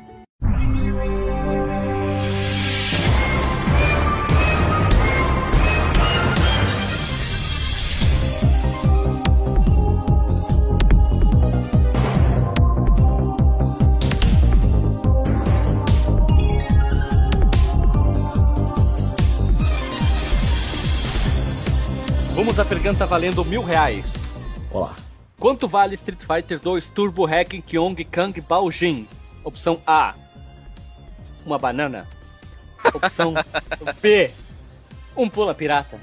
[22.48, 24.06] Vamos à pergunta valendo mil reais.
[24.72, 24.96] Olá.
[25.38, 29.06] Quanto vale Street Fighter 2 Turbo Hacking Kyong Kang Baojin?
[29.44, 30.14] Opção A.
[31.46, 32.08] Uma banana.
[32.94, 33.34] Opção
[34.02, 34.32] B.
[35.18, 36.00] Um pula pirata.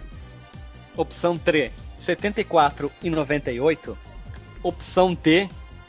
[0.94, 1.72] Opção 3.
[2.06, 3.96] 74,98.
[4.62, 5.48] Opção D.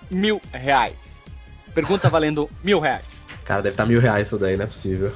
[0.10, 0.96] Mil reais.
[1.74, 3.04] Pergunta valendo mil reais.
[3.44, 5.12] Cara, deve estar mil reais isso daí, não é possível.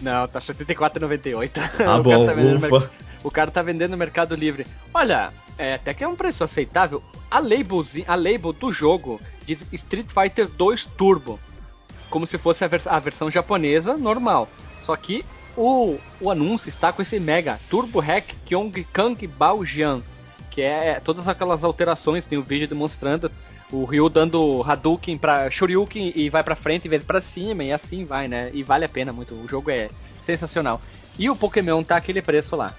[0.00, 1.50] Não, tá 74,98.
[1.84, 2.68] Ah, bom, tá ufa.
[2.68, 2.90] merc-
[3.26, 4.64] O cara tá vendendo no Mercado Livre.
[4.94, 7.02] Olha, é, até que é um preço aceitável.
[7.28, 11.40] A labelzinha, a label do jogo diz Street Fighter 2 Turbo.
[12.08, 14.48] Como se fosse a, vers- a versão japonesa normal.
[14.82, 15.24] Só que
[15.56, 20.02] o, o anúncio está com esse mega Turbo Hack Kyong Kang Baojian.
[20.48, 22.24] Que é todas aquelas alterações.
[22.24, 23.28] Tem o vídeo demonstrando
[23.72, 27.64] o Ryu dando Hadouken pra Shoryuken e vai pra frente em vez de pra cima.
[27.64, 28.52] E assim vai, né?
[28.54, 29.34] E vale a pena muito.
[29.34, 29.90] O jogo é
[30.24, 30.80] sensacional.
[31.18, 32.72] E o Pokémon tá aquele preço lá.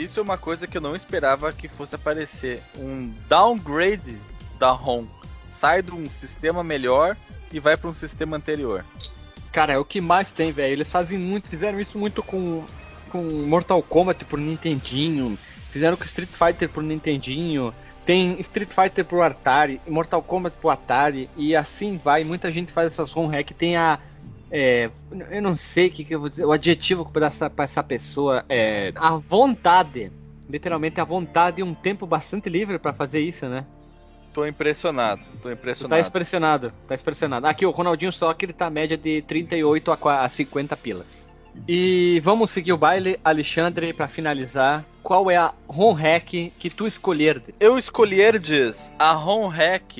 [0.00, 2.62] Isso é uma coisa que eu não esperava que fosse aparecer.
[2.78, 4.16] Um downgrade
[4.58, 5.04] da ROM.
[5.46, 7.14] Sai de um sistema melhor
[7.52, 8.82] e vai para um sistema anterior.
[9.52, 10.72] Cara, é o que mais tem, velho.
[10.72, 12.64] Eles fazem muito, fizeram isso muito com,
[13.10, 15.38] com Mortal Kombat pro Nintendinho,
[15.70, 17.74] fizeram com Street Fighter pro Nintendinho,
[18.06, 22.24] tem Street Fighter pro Atari, Mortal Kombat pro Atari, e assim vai.
[22.24, 23.50] Muita gente faz essas ROM hack.
[23.52, 23.98] Tem a.
[24.50, 24.90] é,
[25.30, 27.82] eu não sei o que, que eu vou dizer, o adjetivo pra essa, pra essa
[27.82, 28.92] pessoa é.
[28.96, 30.10] A vontade.
[30.48, 33.64] Literalmente a vontade e um tempo bastante livre pra fazer isso, né?
[34.34, 36.72] Tô impressionado, tô Tu tá impressionado.
[36.88, 37.46] tá expressionado.
[37.46, 41.06] Aqui, o Ronaldinho Stock, ele tá média de 38 a qua- a 50 pilas.
[41.68, 44.84] E vamos seguir o baile, Alexandre, pra finalizar.
[45.02, 47.42] Qual é a ROM hack que tu escolher?
[47.58, 49.96] Eu escolherdes a ROM hack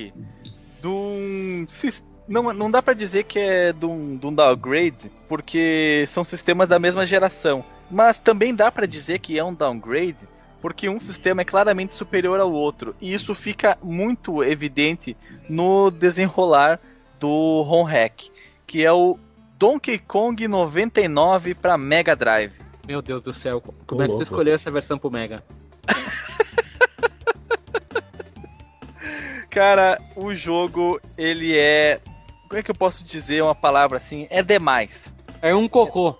[0.81, 5.11] de um sis- não, não dá pra dizer que é de um, de um downgrade,
[5.27, 7.63] porque são sistemas da mesma geração.
[7.89, 10.27] Mas também dá pra dizer que é um downgrade,
[10.61, 12.95] porque um sistema é claramente superior ao outro.
[13.01, 15.17] E isso fica muito evidente
[15.49, 16.79] no desenrolar
[17.19, 18.29] do ROM hack,
[18.65, 19.19] que é o
[19.59, 22.53] Donkey Kong 99 para Mega Drive.
[22.87, 24.23] Meu Deus do céu, como é que tu louco.
[24.23, 25.43] escolheu essa versão pro Mega?
[29.51, 31.99] Cara, o jogo, ele é.
[32.51, 34.27] Como é que eu posso dizer uma palavra assim?
[34.29, 35.13] É demais.
[35.41, 36.17] É um cocô.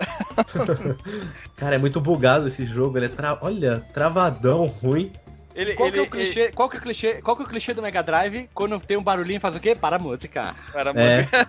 [1.56, 3.36] Cara, é muito bugado esse jogo, ele é tra...
[3.42, 5.12] olha, travadão, ruim.
[5.54, 6.52] Ele, Qual que é ele, o clichê?
[6.52, 7.14] Qual que é o clichê?
[7.20, 8.48] Qual que é o clichê do Mega Drive?
[8.54, 9.74] Quando tem um barulhinho faz o quê?
[9.74, 10.54] Para a música.
[10.54, 11.16] ele- para a É.
[11.18, 11.48] música.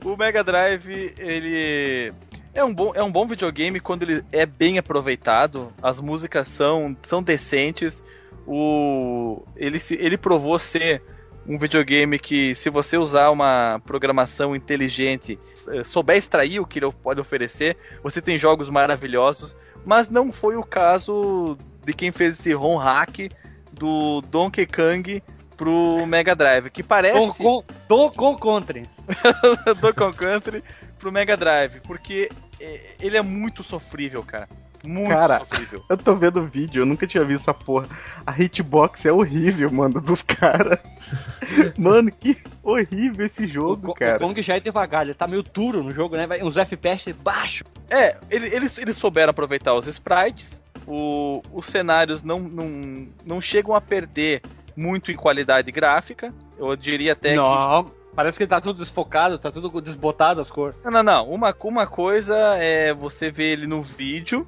[0.06, 2.14] o Mega Drive, ele.
[2.54, 5.70] É um, bom, é um bom videogame quando ele é bem aproveitado.
[5.82, 8.02] As músicas são, são decentes.
[8.46, 11.02] O, ele, se, ele provou ser
[11.48, 15.38] um videogame que, se você usar uma programação inteligente,
[15.68, 19.56] eh, souber extrair o que ele pode oferecer, você tem jogos maravilhosos.
[19.84, 23.30] Mas não foi o caso de quem fez esse ROM hack
[23.72, 25.22] do Donkey Kong
[25.56, 28.86] pro Mega Drive, que parece com, do com country.
[29.80, 30.64] Donkey Country
[30.98, 32.28] pro Mega Drive, porque
[32.60, 34.48] eh, ele é muito sofrível, cara.
[34.84, 35.84] Muito Cara, sofrível.
[35.88, 37.86] Eu tô vendo o vídeo, eu nunca tinha visto essa porra.
[38.26, 40.78] A hitbox é horrível, mano, dos caras.
[41.76, 44.18] mano, que horrível esse O, jogo, o cara.
[44.18, 46.26] Kong já é devagar, ele tá meio duro no jogo, né?
[46.26, 47.64] Vai uns FPS baixo.
[47.90, 53.74] É, ele- eles, eles souberam aproveitar os sprites, o- os cenários não, não, não chegam
[53.74, 54.42] a perder
[54.76, 56.32] muito em qualidade gráfica.
[56.58, 57.36] Eu diria até que.
[57.36, 60.76] não, parece que tá tudo desfocado, tá tudo desbotado as cores.
[60.84, 61.28] Não, não, não.
[61.30, 64.46] Uma, uma coisa é você ver ele no vídeo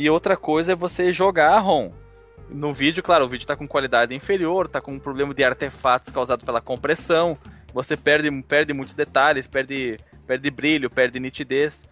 [0.00, 1.90] e outra coisa é você jogar a ROM.
[2.48, 6.08] No vídeo, claro, o vídeo tá com qualidade inferior, tá com um problema de artefatos
[6.08, 7.36] causado pela compressão.
[7.74, 11.84] Você perde, perde muitos detalhes, perde, perde brilho, perde nitidez.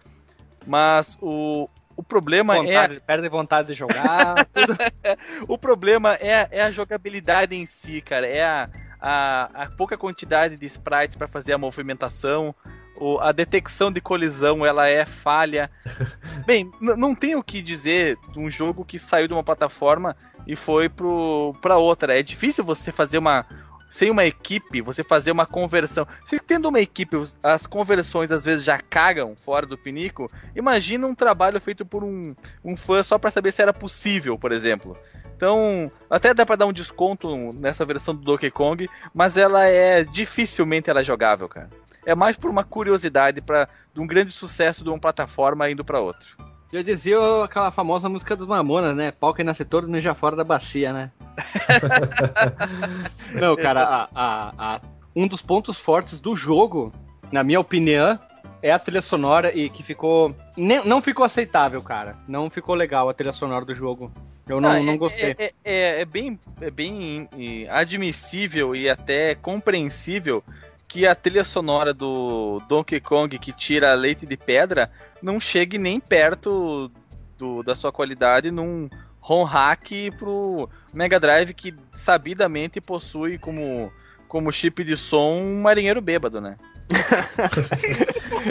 [0.65, 4.47] Mas o, o problema é Vontade, Perde vontade de jogar.
[5.47, 8.25] o problema é, é a jogabilidade em si, cara.
[8.25, 12.55] É a, a, a pouca quantidade de sprites para fazer a movimentação.
[12.99, 15.71] O, a detecção de colisão ela é falha.
[16.49, 20.55] Bem, não tem o que dizer de um jogo que saiu de uma plataforma e
[20.55, 22.17] foi para outra.
[22.17, 23.45] É difícil você fazer uma.
[23.87, 26.07] Sem uma equipe, você fazer uma conversão.
[26.25, 30.27] Se tendo uma equipe, as conversões às vezes já cagam fora do pinico.
[30.55, 32.35] Imagina um trabalho feito por um,
[32.65, 34.97] um fã só para saber se era possível, por exemplo.
[35.35, 40.03] Então, até dá pra dar um desconto nessa versão do Donkey Kong, mas ela é
[40.03, 41.69] dificilmente ela é jogável, cara.
[42.05, 45.99] É mais por uma curiosidade para de um grande sucesso de uma plataforma indo pra
[45.99, 46.25] outra.
[46.71, 49.11] Já dizia aquela famosa música dos Mamonas, né?
[49.11, 51.11] Pau que nasce todo ninja fora da bacia, né?
[53.33, 54.81] Não, cara, a- a- a-
[55.15, 56.93] um dos pontos fortes do jogo,
[57.31, 58.19] na minha opinião,
[58.61, 60.35] é a trilha sonora e que ficou.
[60.57, 62.15] não ficou aceitável, cara.
[62.27, 64.11] Não ficou legal a trilha sonora do jogo.
[64.47, 65.35] Eu não, Ah, não é- gostei.
[65.37, 70.43] É, é- é bem, é bem eh, admissível e até compreensível
[70.89, 75.99] que a trilha sonora do Donkey Kong que tira leite de pedra não chegue nem
[75.99, 76.91] perto
[77.37, 78.89] do- da sua qualidade num
[79.21, 79.87] ROM hack
[80.17, 83.93] pro Mega Drive que sabidamente possui como,
[84.27, 86.57] como chip de som um marinheiro bêbado, né?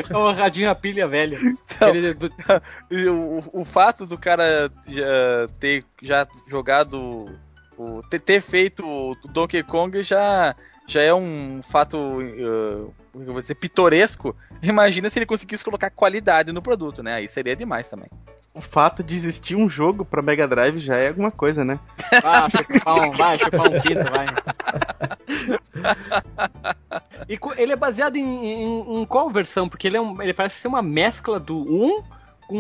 [0.09, 1.39] É um radinho a pilha velha.
[1.41, 2.31] Então, Aquele do-
[2.91, 7.25] E o, o fato do cara já ter já jogado
[7.77, 10.55] o ter feito o Donkey Kong já
[10.89, 14.35] já é um fato uh, eu vou dizer pitoresco.
[14.63, 17.15] Imagina se ele conseguisse colocar qualidade no produto, né?
[17.15, 18.09] Aí seria demais também.
[18.55, 21.79] O fato de existir um jogo pra Mega Drive já é alguma coisa, né?
[22.25, 24.27] Ah, chupar um, vai, chupar um quinto, vai.
[27.29, 29.69] E ele é baseado em, em- em qual versão?
[29.69, 32.03] Porque ele, é um, ele parece ser uma mescla do 1
[32.49, 32.57] com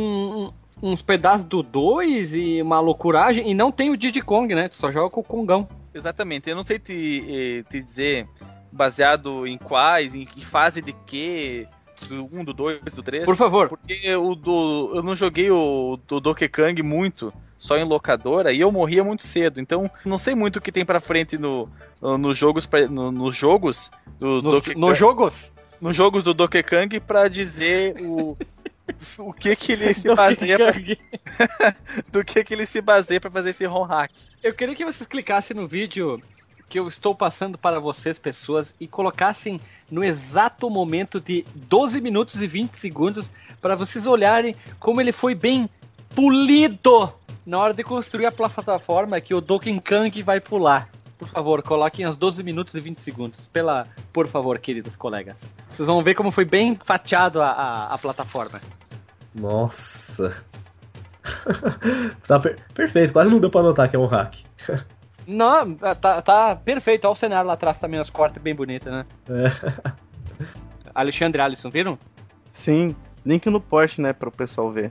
[0.82, 3.50] um- uns pedaços do 2 e uma loucuragem.
[3.50, 4.68] E não tem o Diddy Kong, né?
[4.68, 5.66] Tu só joga com o Kongão.
[5.98, 6.48] Exatamente.
[6.48, 8.26] Eu não sei te, eh, te dizer
[8.72, 11.66] baseado em quais, em que fase de que,
[12.08, 13.24] do 1, do 2, do 3.
[13.24, 13.68] Por favor.
[13.68, 18.60] Porque o do, eu não joguei o do Donkey Kong muito, só em locadora, e
[18.60, 19.60] eu morria muito cedo.
[19.60, 21.68] Então, não sei muito o que tem pra frente no,
[22.00, 23.90] no- nos jogos, no- nos jogos
[24.20, 25.52] do No, Donkey no Kong, jogos?
[25.80, 28.36] nos jogos do Donkey Kong pra dizer o
[29.20, 30.72] o que que ele se baseia pra-
[32.10, 34.10] do que que ele se baseia para fazer esse ROM hack.
[34.42, 36.20] Eu queria que vocês clicassem no vídeo
[36.68, 39.58] que eu estou passando para vocês, pessoas, e colocassem
[39.90, 43.26] no exato momento de 12 minutos e 20 segundos
[43.60, 45.68] para vocês olharem como ele foi bem
[46.14, 47.12] polido
[47.46, 50.88] na hora de construir a plataforma que o Donkey Kong vai pular.
[51.18, 53.46] Por favor, coloquem aos 12 minutos e 20 segundos.
[53.46, 55.36] Pela, por favor, queridos colegas.
[55.68, 58.60] Vocês vão ver como foi bem fatiado a, a, a plataforma.
[59.34, 60.42] Nossa.
[62.26, 64.36] tá per- perfeito, quase não deu pra notar que é um hack.
[65.26, 67.04] Não, tá, tá perfeito.
[67.04, 69.04] Olha o cenário lá atrás também, as cortes bem bonitas, né?
[69.28, 69.88] É.
[70.94, 71.98] Alexandre Alisson, viram?
[72.52, 72.94] Sim,
[73.24, 74.90] link no post, né, para o pessoal ver.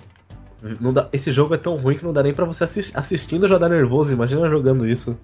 [0.80, 3.48] Não dá- esse jogo é tão ruim que não dá nem pra você assis- assistindo
[3.48, 4.14] já dá nervoso.
[4.14, 5.18] Imagina jogando isso.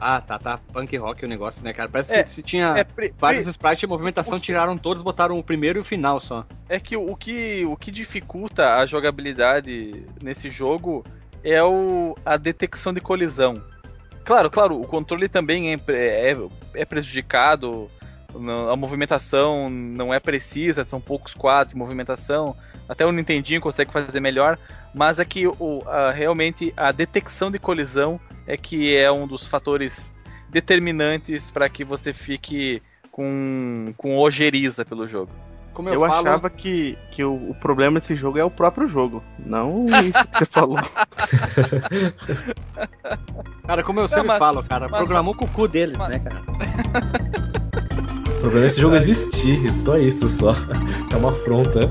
[0.00, 0.58] Ah, tá, tá.
[0.72, 1.88] Punk rock o negócio, né, cara?
[1.88, 5.38] Parece É, que se tinha É, pri- vários pri- sprites de movimentação, tiraram todos, botaram
[5.38, 6.44] o primeiro e o final só.
[6.68, 11.04] é que o que o que dificulta a jogabilidade nesse jogo
[11.42, 13.62] é o, a detecção de colisão.
[14.24, 16.36] Claro, claro, o controle também é, é,
[16.74, 17.88] é prejudicado,
[18.40, 22.54] não- a movimentação não é precisa, são poucos quadros de movimentação.
[22.88, 24.58] Até o Nintendinho consegue fazer melhor,
[24.94, 29.46] mas é que o, a- realmente a detecção de colisão é que é um dos
[29.46, 30.04] fatores
[30.48, 32.80] determinantes para que você fique
[33.10, 35.30] com, com ojeriza pelo jogo.
[35.74, 38.88] Como eu, Eu, falo, achava que, que o, o problema desse jogo é o próprio
[38.88, 40.78] jogo, não isso que você falou.
[43.66, 46.18] cara, como eu sempre mas- falo, cara, mas- programou com o cu deles, mas- né,
[46.20, 46.36] cara?
[48.46, 50.54] Problema é esse jogo existir, só isso só.
[51.12, 51.90] É uma afronta.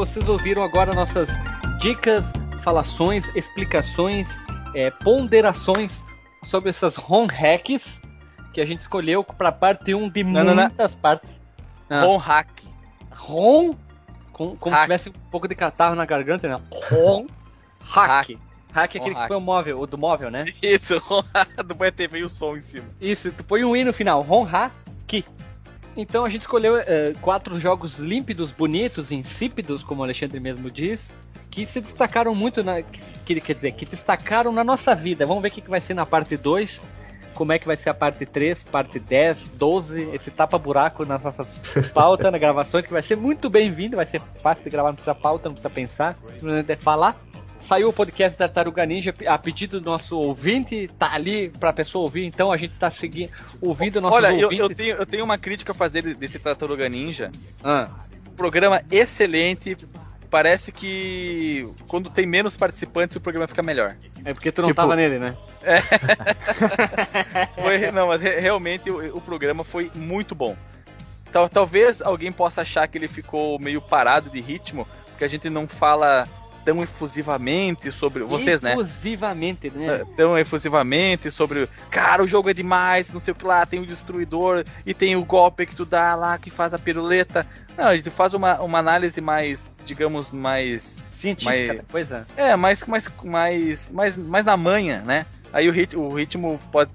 [0.00, 1.28] Vocês ouviram agora nossas
[1.78, 2.32] dicas,
[2.64, 4.26] falações, explicações,
[4.74, 6.02] é, ponderações
[6.46, 8.00] sobre essas ROM hacks
[8.54, 10.62] que a gente escolheu para parte 1 de Não, não, não.
[10.64, 11.28] muitas partes.
[11.90, 12.00] Ah.
[12.00, 12.48] ROM hack.
[13.10, 13.74] ROM,
[14.32, 14.80] com, como Hack.
[14.80, 16.58] se tivesse um pouco de catarro na garganta, né?
[16.90, 17.26] ROM
[17.80, 18.38] hack.
[18.72, 19.24] Hack é aquele hack.
[19.24, 20.46] que põe o móvel, o do móvel, né?
[20.62, 20.96] Isso,
[21.34, 22.86] hack do Boa TV e o som em cima.
[22.98, 24.72] Isso, tu põe um i no final, ROM hack.
[25.96, 31.12] Então a gente escolheu eh, quatro jogos límpidos, bonitos, insípidos, como o Alexandre mesmo diz,
[31.50, 32.82] que se destacaram muito na.
[32.82, 35.26] Que, quer dizer, que destacaram na nossa vida.
[35.26, 36.80] Vamos ver o que, que vai ser na parte 2.
[37.34, 41.48] Como é que vai ser a parte 3, parte 10, 12, esse tapa-buraco nas nossas
[41.94, 45.14] pautas, nas gravações, que vai ser muito bem-vindo, vai ser fácil de gravar, não precisa
[45.14, 47.18] pauta, não precisa pensar, simplesmente é falar.
[47.60, 52.02] Saiu o podcast da Taruga Ninja a pedido do nosso ouvinte, tá ali pra pessoa
[52.02, 53.30] ouvir, então a gente tá seguindo,
[53.60, 57.30] ouvindo nossos Olha, eu, eu, tenho, eu tenho uma crítica a fazer desse Tartaruga Ninja.
[57.62, 57.84] Ah,
[58.36, 59.76] Programa excelente,
[60.30, 63.94] parece que quando tem menos participantes o programa fica melhor.
[64.24, 65.36] É porque tu não Tipo- tava nele, né?
[67.62, 70.56] Foi- não, mas re- realmente o, o programa foi muito bom.
[71.30, 75.48] Tal, talvez alguém possa achar que ele ficou meio parado de ritmo, porque a gente
[75.50, 76.26] não fala
[76.64, 78.70] tão efusivamente sobre vocês, né?
[78.70, 80.04] Exclusivamente, né?
[80.16, 83.86] Tão efusivamente sobre, cara, o jogo é demais, não sei o que lá, tem o
[83.86, 87.46] destruidor e tem o golpe que tu dá lá que faz a piruleta.
[87.76, 92.26] Não, a gente faz uma, uma análise mais, digamos, mais Científica da coisa.
[92.36, 95.26] é, mais, mais, mais, mais, mais na manha, né?
[95.52, 96.90] Aí o, rit, o ritmo pode,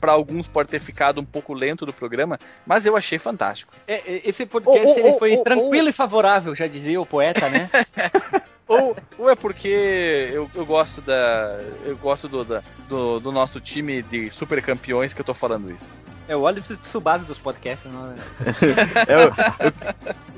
[0.00, 3.72] para alguns pode ter ficado um pouco lento do programa, mas eu achei fantástico.
[3.86, 7.06] É, é, esse podcast Ô, ô, ele foi ô, tranquilo e favorável, já dizia o
[7.06, 7.68] poeta, né?
[8.68, 13.60] Ou, ou é porque eu, eu gosto da eu gosto do, da- do, do nosso
[13.60, 15.94] time de super campeões que eu tô falando isso.
[16.28, 18.14] é o óleo de Tsubasa dos podcasts, não é?
[19.08, 19.20] Eu,
[19.66, 19.72] eu,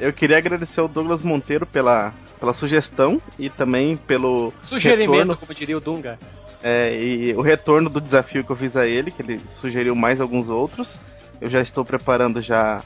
[0.09, 5.55] eu queria agradecer ao Douglas Monteiro pela, pela sugestão e também pelo Sugerimento, retorno, como
[5.55, 6.17] diria o Dunga.
[6.63, 10.21] é, e o retorno do desafio que eu fiz a ele, que ele sugeriu mais
[10.21, 10.99] alguns outros.
[11.41, 12.81] Eu já estou preparando já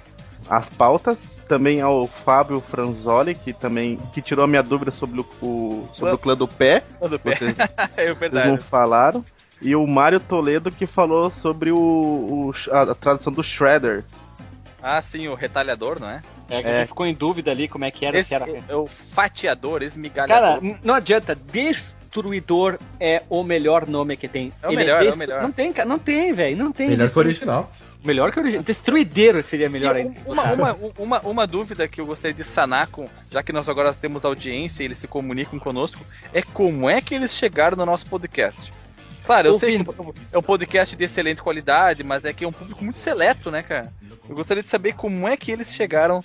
[0.48, 1.18] as pautas.
[1.48, 6.14] Também ao Fábio Franzoli, que também que tirou a minha dúvida sobre o, o- sobre
[6.14, 6.82] o clã do pé.
[7.00, 7.34] Tudo bem.
[7.36, 7.56] Vocês,
[7.96, 8.48] é vocês verdade.
[8.48, 9.24] não falaram.
[9.62, 14.04] E o Mário Toledo que falou sobre o, o- a, a tradução do Shredder.
[14.82, 16.22] Ah, sim, o retalhador, não é?
[16.50, 16.72] É, que É.
[16.72, 18.18] a gente ficou em dúvida ali como é que era.
[18.18, 18.46] Esse se era...
[18.68, 20.62] é o fatiador, Cara, esmigalhador.
[20.64, 21.34] n- não adianta.
[21.34, 24.52] Destruidor é o melhor nome que tem.
[24.62, 25.42] É o Ele melhor, é o destru- melhor.
[25.42, 26.56] Não tem, cara, não tem, velho.
[26.56, 26.88] Não tem.
[26.90, 27.70] Melhor que o original.
[28.04, 28.62] Melhor que o original.
[28.64, 30.14] Destruideiro seria melhor ainda.
[30.26, 33.94] uma, uma, uma, uma dúvida que eu gostaria de sanar, com, já que nós agora
[33.94, 38.06] temos audiência e eles se comunicam conosco, é como é que eles chegaram no nosso
[38.06, 38.72] podcast.
[39.24, 39.90] Claro, eu sei que
[40.32, 43.62] é um podcast de excelente qualidade, mas é que é um público muito seleto, né,
[43.62, 43.90] cara?
[44.28, 46.20] Eu gostaria de saber como é que eles chegaram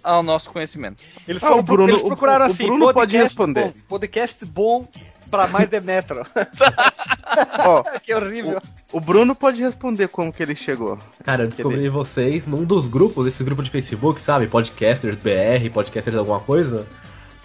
[0.00, 1.02] ao nosso conhecimento.
[1.26, 3.64] Eles, Ah, foram o Bruno- eles procuraram o- o assim, Bruno pode podcast responder.
[3.64, 4.88] Bom, podcast bom
[5.30, 6.22] pra mais de metro.
[7.58, 8.60] Ó, que horrível.
[8.92, 10.96] o Bruno pode responder como que ele chegou.
[11.24, 14.46] Cara, eu descobri vocês num dos grupos, esse grupo de Facebook, sabe?
[14.46, 16.86] Podcasters BR, podcasters alguma coisa.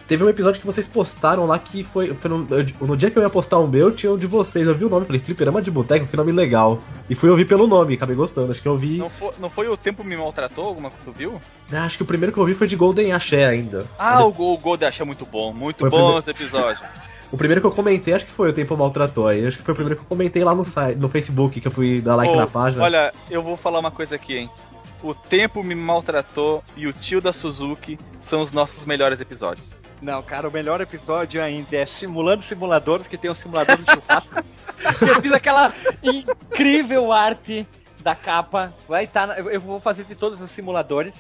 [0.08, 2.14] Teve um episódio que vocês postaram lá que foi.
[2.14, 4.68] foi no, eu- no dia que eu ia postar o meu, tinha o de vocês.
[4.68, 6.82] Eu vi o nome, falei, Fliperama de Boteco, que nome legal.
[7.10, 8.52] E fui ouvir pelo nome, acabei gostando.
[8.52, 8.98] Acho que eu vi.
[8.98, 11.42] Não foi, não foi o tempo me maltratou, alguma coisa tu viu?
[11.72, 13.86] Ah, Acho que o primeiro que eu vi foi de Golden Axé ainda.
[13.98, 16.20] Ah, o o Gol é muito bom, muito Foi o bom primeiro.
[16.20, 16.82] esse episódio.
[17.32, 19.28] O primeiro que eu comentei, acho que foi o Tempo Maltratou.
[19.28, 21.68] Aí acho que foi o primeiro que eu comentei lá no site, no Facebook, que
[21.68, 22.84] eu fui dar like Ô, na página.
[22.84, 24.50] Olha, eu vou falar uma coisa aqui, hein.
[25.02, 29.72] O tempo me maltratou e o tio da Suzuki são os nossos melhores episódios.
[30.02, 34.44] Não, cara, o melhor episódio ainda é Simulando Simuladores, que tem um simulador de churrasco.
[35.08, 35.74] eu fiz aquela
[36.04, 37.68] incrível arte
[38.02, 38.74] da capa.
[38.88, 39.38] Vai estar.
[39.38, 41.14] eu eu vou fazer de todos os simuladores.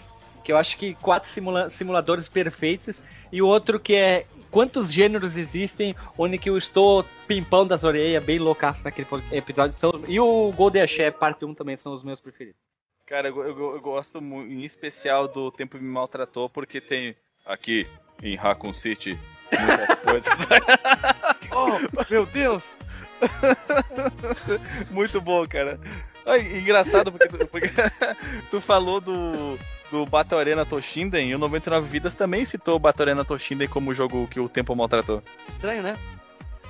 [0.43, 3.01] Que eu acho que quatro simula- simuladores perfeitos.
[3.31, 8.23] E o outro que é quantos gêneros existem, onde que eu estou pimpão das orelhas,
[8.23, 9.77] bem loucaço naquele episódio.
[9.79, 12.59] São, e o Golden Axé, parte 1 também são os meus preferidos.
[13.07, 17.87] Cara, eu, eu- eu gosto em especial do Tempo Me Maltratou, porque tem aqui
[18.23, 19.17] em Raccoon City
[19.51, 20.33] muitas coisas.
[21.53, 22.63] Oh, meu Deus!
[24.91, 25.79] Muito bom, cara.
[26.25, 27.69] Ai, engraçado porque, tu, porque
[28.51, 29.57] tu falou do,
[29.91, 33.91] do Battle Arena Toshinden e o 99 Vidas também citou o Battle Arena Toshinden como
[33.91, 35.23] o jogo que o tempo maltratou.
[35.49, 35.95] Estranho, né?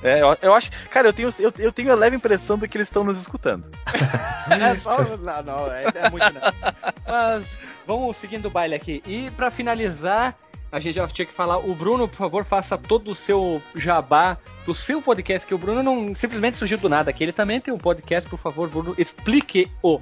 [0.04, 0.72] É, eu, eu acho.
[0.90, 3.70] Cara, eu tenho, eu, eu tenho a leve impressão de que eles estão nos escutando.
[4.52, 4.98] É só.
[5.18, 6.42] Não, não, é, é muito não.
[7.08, 7.46] Mas
[7.86, 9.02] vamos seguindo o baile aqui.
[9.06, 10.36] E pra finalizar,
[10.72, 11.58] a gente já tinha que falar.
[11.58, 15.84] O Bruno, por favor, faça todo o seu jabá do seu podcast, que o Bruno
[15.84, 17.24] não simplesmente surgiu do nada aqui.
[17.24, 20.00] Ele também tem um podcast, por favor, Bruno, explique-o.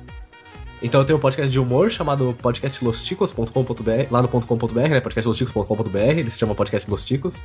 [0.82, 3.52] Então eu tenho um podcast de humor chamado podcastlosticos.com.br,
[4.10, 7.36] lá no .com.br, né, podcastlosticos.com.br, ele se chama Podcast Los Ticos.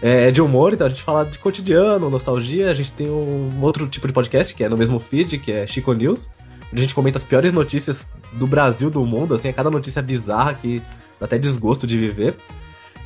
[0.00, 3.86] É de humor, então a gente fala de cotidiano, nostalgia, a gente tem um outro
[3.86, 6.26] tipo de podcast que é no mesmo feed, que é Chico News,
[6.72, 10.00] onde a gente comenta as piores notícias do Brasil, do mundo, assim, é cada notícia
[10.00, 10.82] bizarra que
[11.20, 12.34] dá até desgosto de viver.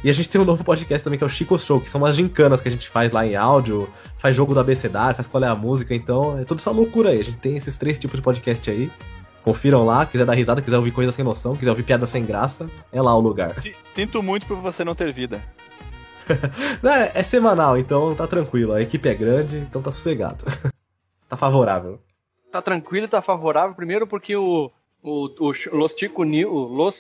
[0.03, 2.01] E a gente tem um novo podcast também que é o Chico Show, que são
[2.01, 3.89] umas gincanas que a gente faz lá em áudio,
[4.19, 7.21] faz jogo do abecedário, faz qual é a música, então é toda essa loucura aí.
[7.21, 8.91] A gente tem esses três tipos de podcast aí.
[9.43, 12.67] Confiram lá, quiser dar risada, quiser ouvir coisa sem noção, quiser ouvir piada sem graça,
[12.93, 13.51] é lá o lugar.
[13.55, 15.41] Si- Sinto muito por você não ter vida.
[16.83, 18.73] É, é semanal, então tá tranquilo.
[18.73, 20.45] A equipe é grande, então tá sossegado.
[21.29, 22.01] tá favorável.
[22.51, 23.75] Tá tranquilo, tá favorável.
[23.75, 24.71] Primeiro porque o,
[25.03, 26.95] o, o Los Tico News, o Los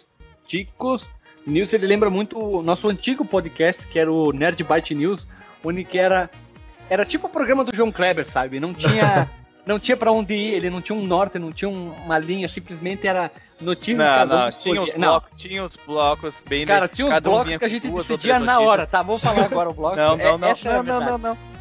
[0.48, 1.04] Ticos
[1.46, 5.26] News, ele lembra muito o nosso antigo podcast, que era o Nerd Byte News,
[5.62, 6.30] onde que era,
[6.88, 8.58] era tipo o programa do João Kleber, sabe?
[8.58, 9.28] Não tinha
[9.66, 12.48] não tinha pra onde ir, ele não tinha um norte, não tinha um- uma linha,
[12.48, 13.30] simplesmente era
[13.60, 17.14] notícia Não, cada não, tinha os, Não, blocos, tinha os blocos bem cara, tinha uns
[17.16, 19.00] um blocos que a gente decidia na hora, tá?
[19.02, 19.96] Vamos falar agora o bloco.
[19.96, 21.53] Não, É- não, é a não, não, não, não.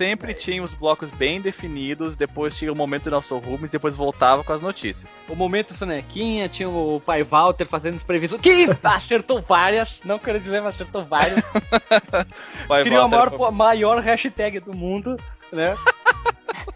[0.00, 4.42] Sempre tinha os blocos bem definidos, depois tinha o momento do nosso Rubens, depois voltava
[4.42, 5.06] com as notícias.
[5.28, 10.40] O momento sonequinha, tinha o pai Walter fazendo as previsões, que acertou várias, não quero
[10.40, 11.44] dizer, mas acertou várias.
[12.66, 15.18] Vai, Criou a Walter, maior, maior hashtag do mundo,
[15.52, 15.76] né?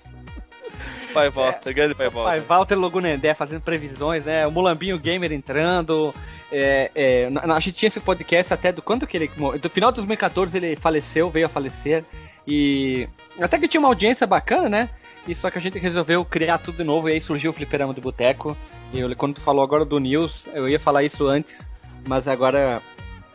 [1.14, 2.42] Pai Walter, grande Pai Pai Walter.
[2.42, 4.46] Walter Logunendé fazendo previsões, né?
[4.46, 6.14] O Mulambinho Gamer entrando.
[6.52, 9.30] É, é, a gente tinha esse podcast até do quando que ele.
[9.38, 9.58] morreu?
[9.58, 12.04] Do final de 2014 ele faleceu, veio a falecer.
[12.46, 13.08] E
[13.40, 14.90] até que tinha uma audiência bacana, né?
[15.26, 17.94] E só que a gente resolveu criar tudo de novo e aí surgiu o Fliperama
[17.94, 18.56] do Boteco.
[18.92, 21.66] E eu, quando tu falou agora do News, eu ia falar isso antes,
[22.06, 22.82] mas agora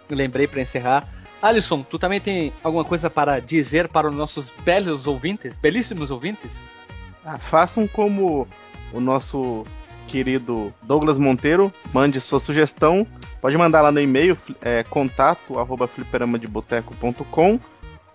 [0.10, 1.08] lembrei pra encerrar.
[1.42, 6.60] Alisson, tu também tem alguma coisa para dizer para os nossos belos ouvintes, belíssimos ouvintes?
[7.26, 8.48] Ah, façam como
[8.94, 9.66] o nosso
[10.08, 13.08] querido Douglas Monteiro, mande sua sugestão,
[13.42, 15.88] pode mandar lá no e-mail, é, contato arroba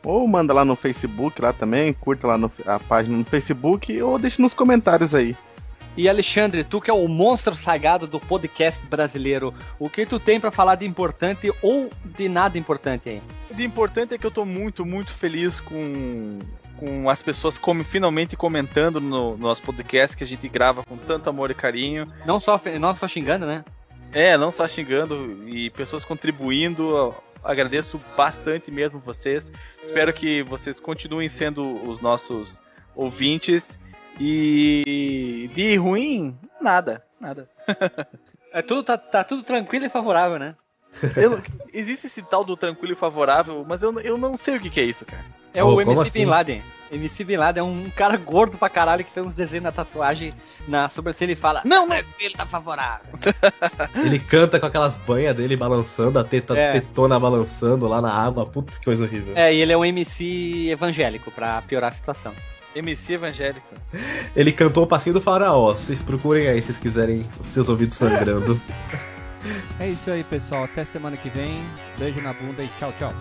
[0.05, 4.19] ou manda lá no Facebook lá também, curta lá no- a página no Facebook ou
[4.19, 5.37] deixe nos comentários aí.
[5.97, 10.41] E Alexandre, tu que é o monstro sagrado do podcast brasileiro, o que tu tem
[10.41, 13.23] pra falar de importante ou de nada importante aí?
[13.49, 16.41] O de importante é que eu tô muito, muito feliz com,
[16.77, 20.97] com as pessoas como, finalmente comentando no, no nosso podcast que a gente grava com
[20.97, 22.09] tanto amor e carinho.
[22.27, 23.65] Não só, não só xingando, né?
[24.13, 27.15] É, não só xingando e pessoas contribuindo.
[27.45, 29.51] Agradeço bastante mesmo vocês.
[29.83, 32.61] Espero que vocês continuem sendo os nossos
[32.97, 33.79] ouvintes.
[34.19, 37.49] E de ruim, nada, nada.
[38.55, 40.55] É tudo, tá, tá tudo tranquilo e favorável, né?
[41.17, 41.41] Eu-
[41.73, 44.81] existe esse tal do tranquilo e favorável, mas eu, eu não sei o que, que
[44.81, 45.23] é isso, cara.
[45.53, 46.25] É Ô, o MC Bin assim?
[46.25, 46.63] Laden.
[46.91, 50.35] MC Bin Laden é um cara gordo pra caralho que fez uns desenhos na tatuagem
[50.67, 51.97] na sobrancelha e fala: Não, não.
[51.97, 53.07] Tranquilo, tá favorável.
[54.05, 56.73] Ele canta com aquelas banhas dele balançando, a teta, É.
[56.73, 58.47] tetona balançando lá na água.
[58.47, 59.33] Putz, que coisa horrível.
[59.37, 62.33] É, e ele é um MC evangélico pra piorar a situação.
[62.75, 63.67] MC evangélico.
[64.35, 65.73] Ele cantou o passinho do faraó.
[65.75, 68.61] Vocês procurem aí se vocês quiserem seus ouvidos sangrando.
[69.79, 70.65] É isso aí, pessoal.
[70.65, 71.63] Até semana que vem.
[71.99, 73.13] Beijo na bunda e tchau, tchau.